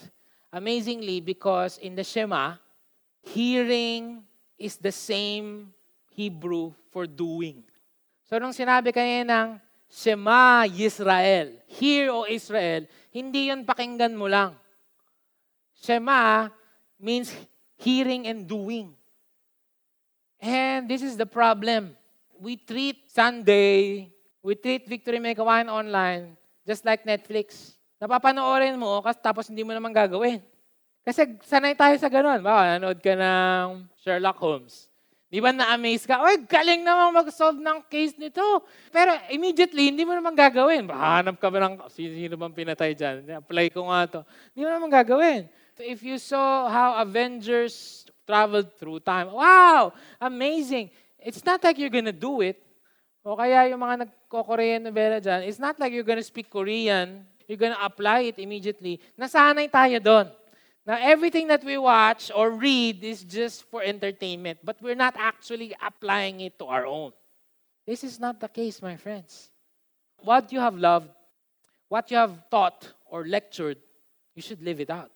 [0.54, 2.62] Amazingly, because in the Shema,
[3.26, 4.22] hearing
[4.62, 5.74] is the same
[6.14, 7.66] Hebrew for doing.
[8.30, 9.50] So nung sinabi kanina ng
[9.88, 14.54] Shema Yisrael, Hear, O Israel, hindi yun pakinggan mo lang.
[15.80, 16.52] Shema
[17.00, 17.32] means
[17.80, 18.92] hearing and doing.
[20.38, 21.96] And this is the problem.
[22.38, 24.12] We treat Sunday,
[24.44, 27.80] we treat Victory Make Wine online just like Netflix.
[27.98, 30.44] Napapanoorin mo, kasi tapos hindi mo naman gagawin.
[31.08, 32.44] Kasi sanay tayo sa ganun.
[32.44, 34.92] Baka nanood ka ng Sherlock Holmes.
[35.28, 36.24] Di ba na-amaze ka?
[36.24, 38.64] Oy, galing naman mag-solve ng case nito.
[38.96, 40.88] Pero immediately, hindi mo naman gagawin.
[40.88, 43.44] Hanap ka ba ng, sino bang pinatay dyan?
[43.44, 44.20] Apply ko nga to.
[44.56, 45.52] Hindi mo naman gagawin.
[45.84, 49.32] If you saw how Avengers traveled through time.
[49.32, 49.96] Wow!
[50.20, 50.92] Amazing!
[51.24, 52.60] It's not like you're gonna do it.
[53.24, 57.60] O kaya yung mga nagko-Korean novela dyan, it's not like you're gonna speak Korean, you're
[57.60, 59.00] gonna apply it immediately.
[59.20, 60.28] Nasanay tayo doon.
[60.88, 65.76] Now, everything that we watch or read is just for entertainment, but we're not actually
[65.86, 67.12] applying it to our own.
[67.86, 69.50] This is not the case, my friends.
[70.24, 71.10] What you have loved,
[71.90, 73.78] what you have taught or lectured,
[74.34, 75.12] you should live it out.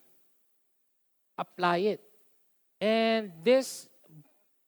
[1.37, 2.01] Apply it.
[2.81, 3.87] And this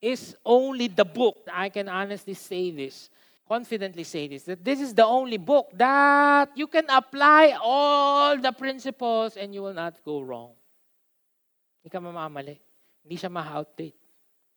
[0.01, 3.09] is only the book, I can honestly say this,
[3.45, 8.53] confidently say this, that this is the only book that you can apply all the
[8.53, 10.51] principles and you will not go wrong.
[11.83, 12.55] Hindi ka mamamali.
[13.03, 13.99] Hindi siya ma-outdate.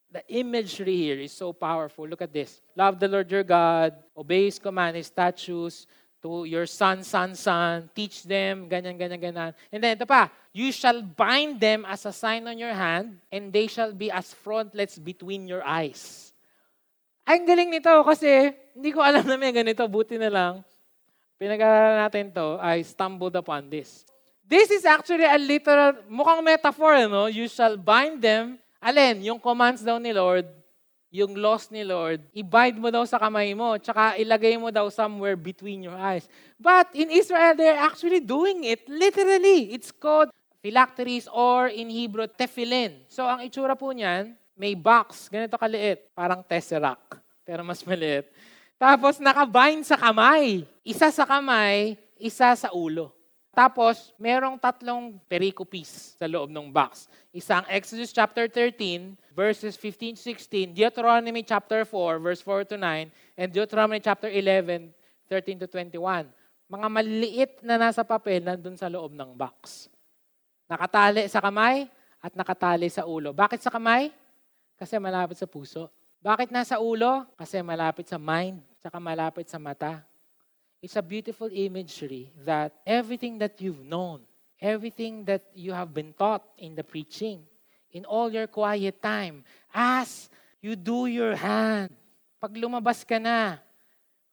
[0.07, 2.07] The imagery here is so powerful.
[2.07, 2.63] Look at this.
[2.71, 5.83] Love the Lord your God, obey His command, His statutes,
[6.23, 9.51] to your son, son, son, teach them, ganyan, ganyan, ganyan.
[9.67, 13.51] And then ito pa, you shall bind them as a sign on your hand, and
[13.51, 16.31] they shall be as frontlets between your eyes.
[17.27, 19.83] Ay, ang galing nito kasi hindi ko alam na may ganito.
[19.83, 20.53] Buti na lang.
[21.35, 22.55] Pinag-aralan natin to.
[22.63, 24.07] I stumbled upon this.
[24.47, 27.27] This is actually a literal, mukhang metaphor, no?
[27.27, 28.55] You shall bind them.
[28.79, 30.47] Alin, yung commands daw ni Lord,
[31.11, 35.35] yung laws ni Lord, i-bind mo daw sa kamay mo, tsaka ilagay mo daw somewhere
[35.35, 36.31] between your eyes.
[36.55, 39.75] But in Israel, they're actually doing it literally.
[39.75, 40.31] It's called
[40.63, 43.03] phylacteries or in Hebrew, tefillin.
[43.11, 48.31] So ang itsura po niyan, may box, ganito kaliit, parang tesseract, pero mas maliit.
[48.79, 50.63] Tapos nakabind sa kamay.
[50.87, 53.16] Isa sa kamay, isa sa ulo.
[53.57, 57.09] Tapos, merong tatlong pericopes sa loob ng box.
[57.33, 63.97] Isang Exodus chapter 13, verses 15-16, Deuteronomy chapter 4, verse 4 to 9, and Deuteronomy
[63.97, 64.93] chapter 11,
[65.25, 66.29] 13 to 21.
[66.69, 69.89] Mga maliit na nasa papel nandun sa loob ng box.
[70.69, 71.89] Nakatali sa kamay
[72.21, 73.33] at nakatali sa ulo.
[73.33, 74.13] Bakit sa kamay?
[74.77, 75.89] Kasi malapit sa puso.
[76.21, 77.25] Bakit nasa ulo?
[77.33, 80.05] Kasi malapit sa mind, saka malapit sa mata.
[80.81, 84.21] It's a beautiful imagery that everything that you've known,
[84.61, 87.41] everything that you have been taught in the preaching,
[87.91, 89.41] in all your quiet time,
[89.73, 90.29] as
[90.61, 91.89] you do your hand,
[92.37, 93.57] pag lumabas ka na,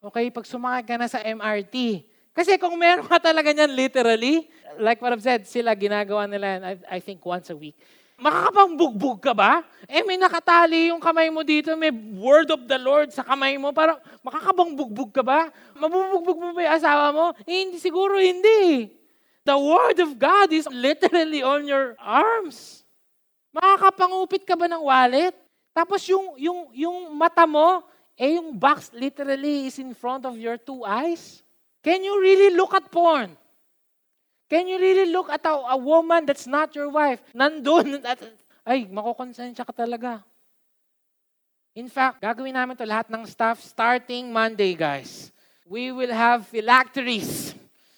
[0.04, 2.04] okay, pag sumakay ka na sa MRT,
[2.36, 4.44] kasi kung meron ka talaga niyan literally,
[4.76, 7.78] like what I've said, sila ginagawa nila, I, I think once a week,
[8.24, 9.60] Makakapangbugbog ka ba?
[9.84, 13.68] Eh, may nakatali yung kamay mo dito, may word of the Lord sa kamay mo.
[13.68, 15.52] Parang, makakabangbugbog ka ba?
[15.76, 17.36] Mabubugbog mo ba yung asawa mo?
[17.44, 18.88] Eh, hindi, siguro hindi.
[19.44, 22.80] The word of God is literally on your arms.
[23.52, 25.36] Makakapangupit ka ba ng wallet?
[25.76, 27.84] Tapos yung, yung, yung mata mo,
[28.16, 31.44] eh yung box literally is in front of your two eyes.
[31.84, 33.36] Can you really look at porn?
[34.54, 37.18] Can you really look at a, a woman that's not your wife?
[37.34, 38.22] Nandun, at,
[38.62, 40.22] ay, makukonsensya ka talaga.
[41.74, 45.34] In fact, gagawin namin to lahat ng staff starting Monday, guys.
[45.66, 47.50] We will have phylacteries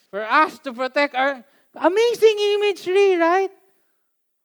[0.09, 1.45] for us to protect our
[1.77, 3.53] amazing imagery, right?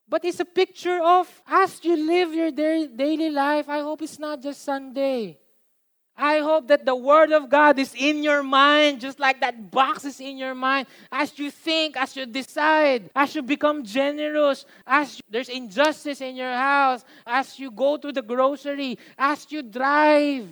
[0.04, 2.52] But it's a picture of as you live your
[2.92, 3.72] daily life.
[3.72, 5.40] I hope it's not just Sunday.
[6.16, 10.04] I hope that the Word of God is in your mind, just like that box
[10.04, 10.86] is in your mind.
[11.10, 16.52] As you think, as you decide, as you become generous, as there's injustice in your
[16.52, 20.48] house, as you go to the grocery, as you drive.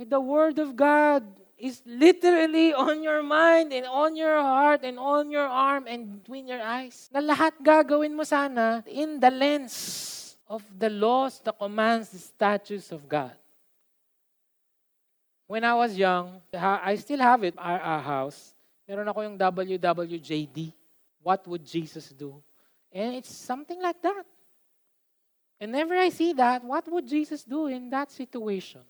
[0.00, 1.22] The Word of God
[1.58, 6.48] is literally on your mind and on your heart and on your arm and between
[6.48, 7.06] your eyes.
[7.12, 12.90] Na lahat gagawin mo sana in the lens of the laws, the commands, the statutes
[12.90, 13.30] of God.
[15.52, 18.56] When I was young, I still have it, our, our house.
[18.88, 20.72] Meron ako yung WWJD.
[21.20, 22.40] What would Jesus do?
[22.88, 24.24] And it's something like that.
[25.60, 28.80] And whenever I see that, what would Jesus do in that situation?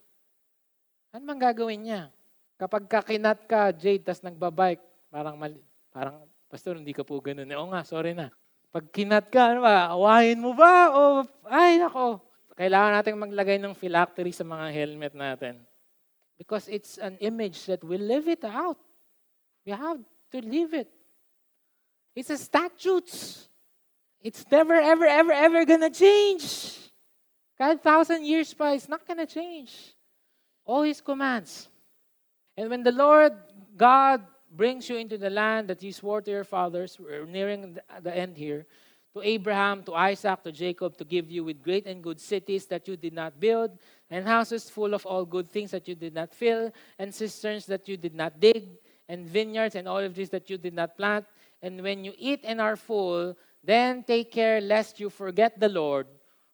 [1.10, 2.14] Ano mang gagawin niya?
[2.54, 5.58] Kapag kakinat ka, Jade, tas nagbabike, parang, mali,
[5.90, 7.50] parang, Pastor, hindi ka po ganun.
[7.58, 8.30] Oo nga, sorry na.
[8.70, 10.94] Pag kinat ka, ano ba, awahin mo ba?
[10.94, 12.22] O, ay, nako.
[12.54, 15.58] Kailangan natin maglagay ng phylactery sa mga helmet natin.
[16.42, 18.76] Because it's an image that we live it out.
[19.64, 19.98] We have
[20.32, 20.90] to live it.
[22.16, 23.46] It's a statutes.
[24.20, 26.80] It's never, ever, ever, ever gonna change.
[27.56, 29.94] God, thousand years by, it's not gonna change.
[30.64, 31.68] All His commands.
[32.56, 33.34] And when the Lord
[33.76, 38.16] God brings you into the land that He swore to your fathers, we're nearing the
[38.16, 38.66] end here,
[39.14, 42.88] to Abraham, to Isaac, to Jacob, to give you with great and good cities that
[42.88, 43.78] you did not build,
[44.12, 47.88] and houses full of all good things that you did not fill, and cisterns that
[47.88, 48.68] you did not dig,
[49.08, 51.24] and vineyards and olive that you did not plant.
[51.62, 53.34] And when you eat and are full,
[53.64, 56.06] then take care lest you forget the Lord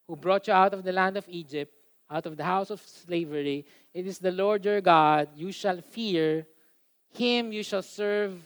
[0.07, 1.75] who brought you out of the land of Egypt,
[2.09, 3.67] out of the house of slavery.
[3.93, 5.29] It is the Lord your God.
[5.35, 6.47] You shall fear
[7.11, 8.39] him, you shall serve,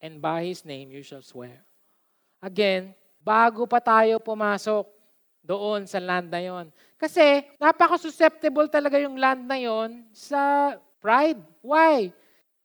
[0.00, 1.64] and by his name you shall swear.
[2.42, 2.94] Again,
[3.24, 4.86] bago pa tayo pumasok
[5.44, 6.66] doon sa land na yon.
[6.98, 11.40] Kasi napaka-susceptible talaga yung land na yon sa pride.
[11.62, 12.10] Why?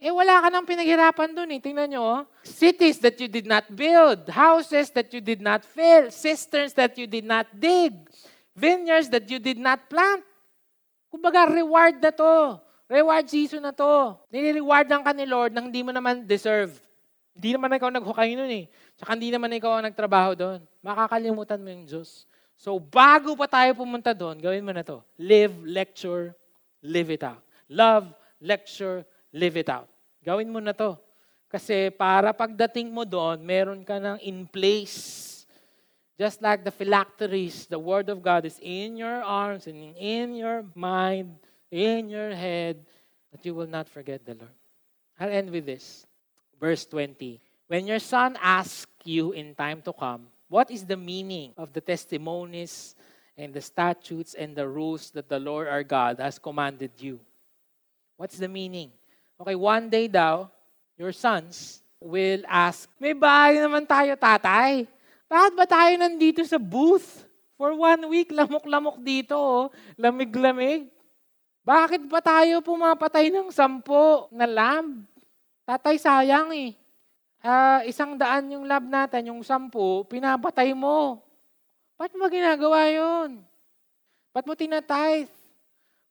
[0.04, 1.60] Eh wala ka nang pinaghirapan doon eh.
[1.64, 2.22] Tingnan nyo, oh.
[2.44, 7.08] cities that you did not build, houses that you did not fill, cisterns that you
[7.08, 7.96] did not dig,
[8.52, 10.20] vineyards that you did not plant.
[11.08, 12.60] Kumbaga, reward na to.
[12.92, 14.20] Reward season na to.
[14.28, 16.76] Nire-reward lang ka ni Lord nang hindi mo naman deserve.
[17.32, 18.66] Hindi naman ikaw naghukay nun eh.
[19.00, 20.60] Tsaka hindi naman ikaw ang nagtrabaho doon.
[20.84, 22.28] Makakalimutan mo yung Diyos.
[22.58, 25.04] So bago pa tayo pumunta doon, gawin mo na to.
[25.20, 26.32] Live, lecture,
[26.84, 27.42] live it out.
[27.68, 29.90] Love, lecture, live it out.
[30.24, 30.96] Gawin mo na to.
[31.54, 35.30] Kasi para pagdating mo doon, meron ka ng in place.
[36.18, 40.66] Just like the phylacteries, the Word of God is in your arms and in your
[40.74, 41.38] mind,
[41.70, 42.86] in your head,
[43.34, 44.58] that you will not forget the Lord.
[45.20, 46.06] I'll end with this.
[46.62, 47.42] Verse 20.
[47.68, 51.82] When your son asks you in time to come, what is the meaning of the
[51.82, 52.94] testimonies
[53.34, 57.18] and the statutes and the rules that the Lord our God has commanded you?
[58.22, 58.94] What's the meaning?
[59.42, 60.54] Okay, one day daw,
[60.94, 64.86] your sons will ask, May bahay naman tayo, tatay.
[65.26, 67.26] Bakit ba tayo nandito sa booth?
[67.58, 69.66] For one week, lamok-lamok dito, oh.
[69.98, 70.86] lamig-lamig.
[71.66, 75.02] Bakit ba tayo pumapatay ng sampo na lamb?
[75.66, 76.83] Tatay, sayang eh
[77.44, 81.20] uh, isang daan yung lab natin, yung sampu, pinapatay mo.
[82.00, 83.44] Ba't mo ginagawa yun?
[84.34, 85.30] Ba't mo tinatithe?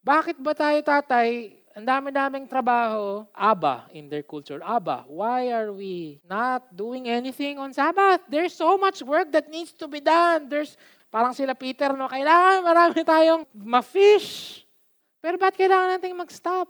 [0.02, 6.20] Bakit ba tayo tatay, ang dami-daming trabaho, Aba in their culture, Aba, why are we
[6.28, 8.20] not doing anything on Sabbath?
[8.28, 10.52] There's so much work that needs to be done.
[10.52, 10.76] There's,
[11.08, 14.60] parang sila Peter, no, kailangan marami tayong ma-fish.
[15.22, 16.68] Pero ba't kailangan natin mag-stop?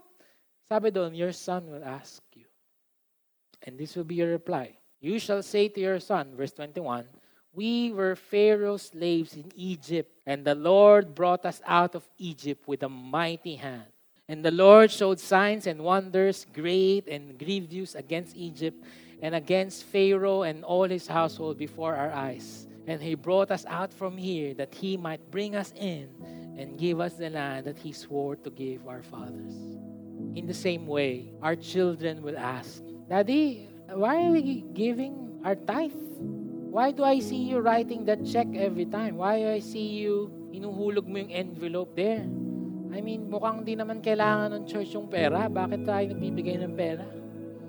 [0.71, 2.22] Sabi doon, your son will ask.
[3.63, 4.75] And this will be your reply.
[4.99, 7.05] You shall say to your son, verse 21,
[7.53, 12.83] We were Pharaoh's slaves in Egypt, and the Lord brought us out of Egypt with
[12.83, 13.85] a mighty hand.
[14.27, 18.83] And the Lord showed signs and wonders, great and grievous, against Egypt
[19.21, 22.67] and against Pharaoh and all his household before our eyes.
[22.87, 26.09] And he brought us out from here that he might bring us in
[26.57, 29.55] and give us the land that he swore to give our fathers.
[30.35, 32.83] In the same way, our children will ask,
[33.13, 35.93] Daddy, why are we giving our tithe?
[36.73, 39.21] Why do I see you writing that check every time?
[39.21, 42.25] Why do I see you inuhulog mo yung envelope there?
[42.89, 45.45] I mean, mukhang di naman kailangan ng church yung pera.
[45.45, 47.05] Bakit tayo nagbibigay ng pera?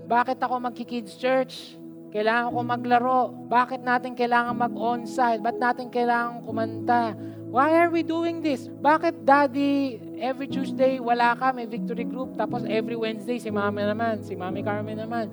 [0.09, 1.77] Bakit ako magki-kids church?
[2.15, 3.23] Kailangan ko maglaro.
[3.51, 5.43] Bakit natin kailangan mag-onsite?
[5.43, 7.11] Ba't natin kailangan kumanta?
[7.51, 8.71] Why are we doing this?
[8.71, 14.23] Bakit daddy, every Tuesday wala ka, may victory group, tapos every Wednesday si mami naman,
[14.23, 15.27] si mami Carmen naman.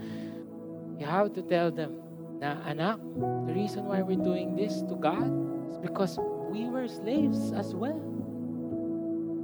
[0.97, 2.01] You have to tell them
[2.41, 2.97] na, anak,
[3.45, 5.29] the reason why we're doing this to God
[5.69, 6.17] is because
[6.49, 8.01] we were slaves as well.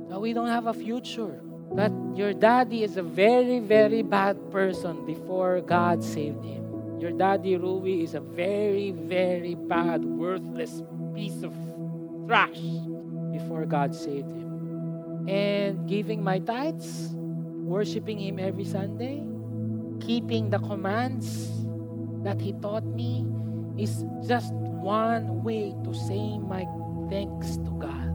[0.10, 1.38] So we don't have a future.
[1.78, 6.67] That your daddy is a very, very bad person before God saved him.
[7.00, 10.82] Your daddy, Rui, is a very, very bad, worthless
[11.14, 11.54] piece of
[12.26, 12.60] trash
[13.32, 15.28] before God saved him.
[15.30, 17.12] And giving my tithes,
[17.68, 19.22] worshiping Him every Sunday,
[20.00, 21.52] keeping the commands
[22.24, 23.28] that He taught me
[23.78, 26.66] is just one way to say my
[27.12, 28.08] thanks to God.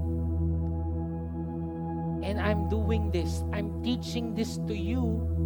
[2.25, 3.45] And I'm doing this.
[3.53, 5.05] I'm teaching this to you,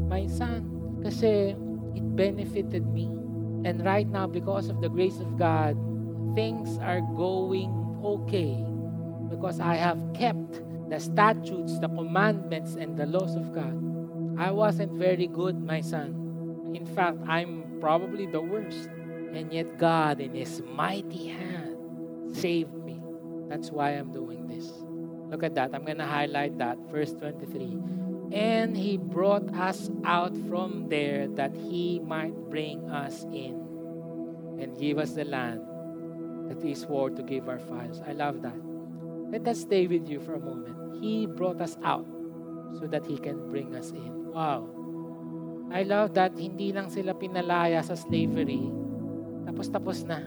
[0.09, 0.71] my son.
[1.03, 1.57] Kasi
[1.99, 3.16] it benefited me.
[3.67, 5.75] And right now, because of the grace of God,
[6.37, 8.63] things are going okay.
[9.29, 13.75] Because I have kept the statutes, the commandments, and the laws of God.
[14.39, 16.71] I wasn't very good, my son.
[16.77, 18.87] In fact, I'm probably the worst.
[19.35, 21.75] And yet, God, in His mighty hand,
[22.37, 23.03] saved me.
[23.49, 24.71] That's why I'm doing this.
[25.27, 25.75] Look at that.
[25.75, 26.79] I'm going to highlight that.
[26.87, 27.96] Verse 23.
[28.33, 33.55] And He brought us out from there that He might bring us in
[34.59, 35.63] and give us the land
[36.49, 38.03] that He swore to give our fathers.
[38.07, 38.57] I love that.
[39.31, 41.03] Let us stay with you for a moment.
[41.03, 42.07] He brought us out
[42.79, 44.33] so that He can bring us in.
[44.33, 44.69] Wow.
[45.71, 48.71] I love that hindi lang sila pinalaya sa slavery,
[49.51, 50.23] tapos-tapos na.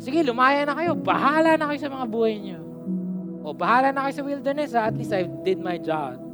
[0.00, 0.96] Sige, lumaya na kayo.
[0.96, 2.60] Bahala na kayo sa mga buhay niyo.
[3.44, 4.72] O bahala na kayo sa wilderness.
[4.72, 6.29] At least I did my job.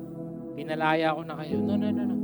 [0.57, 1.61] Pinalaya ko na kayo.
[1.61, 2.17] No, no, no, no.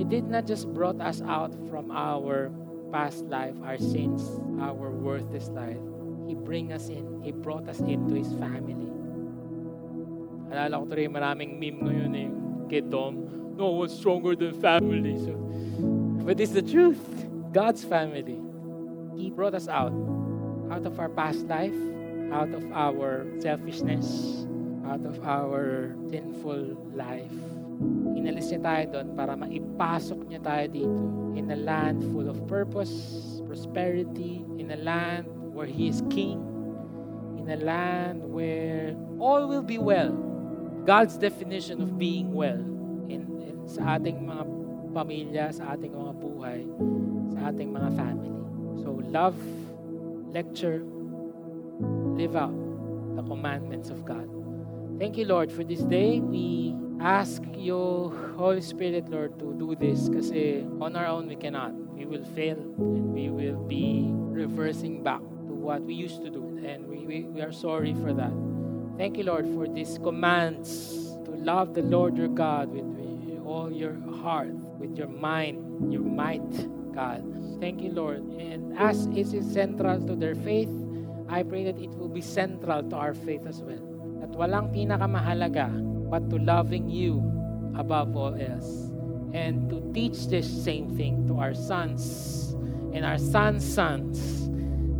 [0.00, 2.50] He did not just brought us out from our
[2.90, 4.24] past life, our sins,
[4.58, 5.78] our worthless life.
[6.26, 7.20] He bring us in.
[7.22, 8.88] He brought us into His family.
[10.48, 12.30] Alala ko tuloy maraming meme ngayon eh.
[12.70, 13.28] Kay Tom,
[13.58, 15.20] no one's stronger than family.
[15.20, 15.36] So,
[16.24, 17.02] but it's the truth.
[17.52, 18.40] God's family.
[19.14, 19.94] He brought us out.
[20.72, 21.76] Out of our past life.
[22.32, 24.42] Out of our selfishness.
[24.86, 27.30] Out of our sinful life.
[28.14, 31.00] Inalis niya tayo doon para maipasok niya tayo dito
[31.34, 32.92] in a land full of purpose,
[33.46, 36.40] prosperity, in a land where He is King,
[37.36, 40.14] in a land where all will be well.
[40.86, 42.60] God's definition of being well
[43.08, 44.44] in, in sa ating mga
[44.94, 46.60] pamilya, sa ating mga buhay,
[47.34, 48.32] sa ating mga family.
[48.84, 49.36] So love,
[50.30, 50.84] lecture,
[52.14, 52.54] live out
[53.16, 54.28] the commandments of God.
[54.98, 56.20] Thank you, Lord, for this day.
[56.20, 61.76] We ask you, Holy Spirit, Lord, to do this kasi on our own we cannot.
[61.92, 66.56] We will fail and we will be reversing back to what we used to do.
[66.64, 68.32] And we, we, we are sorry for that.
[68.96, 72.88] Thank you, Lord, for these commands to love the Lord your God with
[73.44, 76.40] all your heart, with your mind, your might,
[76.96, 77.20] God.
[77.60, 78.24] Thank you, Lord.
[78.40, 80.72] And as it is central to their faith,
[81.28, 83.80] I pray that it will be central to our faith as well.
[84.24, 87.22] At walang pinakamahalaga but to loving you
[87.76, 88.90] above all else.
[89.34, 92.54] And to teach this same thing to our sons
[92.94, 94.46] and our sons' sons,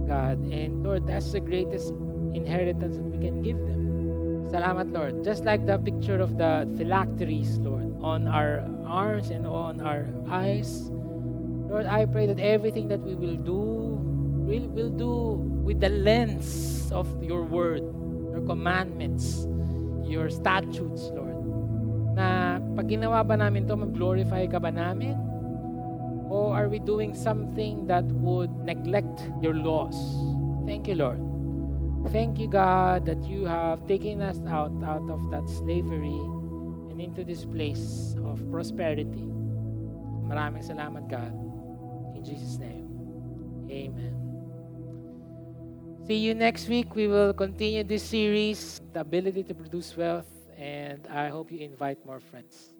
[0.08, 0.42] God.
[0.50, 1.94] And Lord, that's the greatest
[2.34, 4.50] inheritance that we can give them.
[4.50, 5.22] Salamat, Lord.
[5.22, 10.90] Just like the picture of the phylacteries, Lord, on our arms and on our eyes.
[11.70, 13.58] Lord, I pray that everything that we will do,
[14.42, 17.82] we'll, we'll do with the lens of your word,
[18.30, 19.46] your commandments,
[20.06, 21.38] your statutes, Lord.
[22.14, 25.18] Na pag ginawa ba namin to, mag-glorify ka ba namin?
[26.30, 29.96] Or are we doing something that would neglect your laws?
[30.66, 31.20] Thank you, Lord.
[32.12, 36.20] Thank you, God, that you have taken us out, out of that slavery
[36.90, 39.24] and into this place of prosperity.
[40.28, 41.32] Maraming salamat, God.
[42.16, 42.88] In Jesus' name,
[43.70, 44.23] Amen.
[46.06, 46.94] See you next week.
[46.94, 50.28] We will continue this series, The Ability to Produce Wealth,
[50.58, 52.74] and I hope you invite more friends.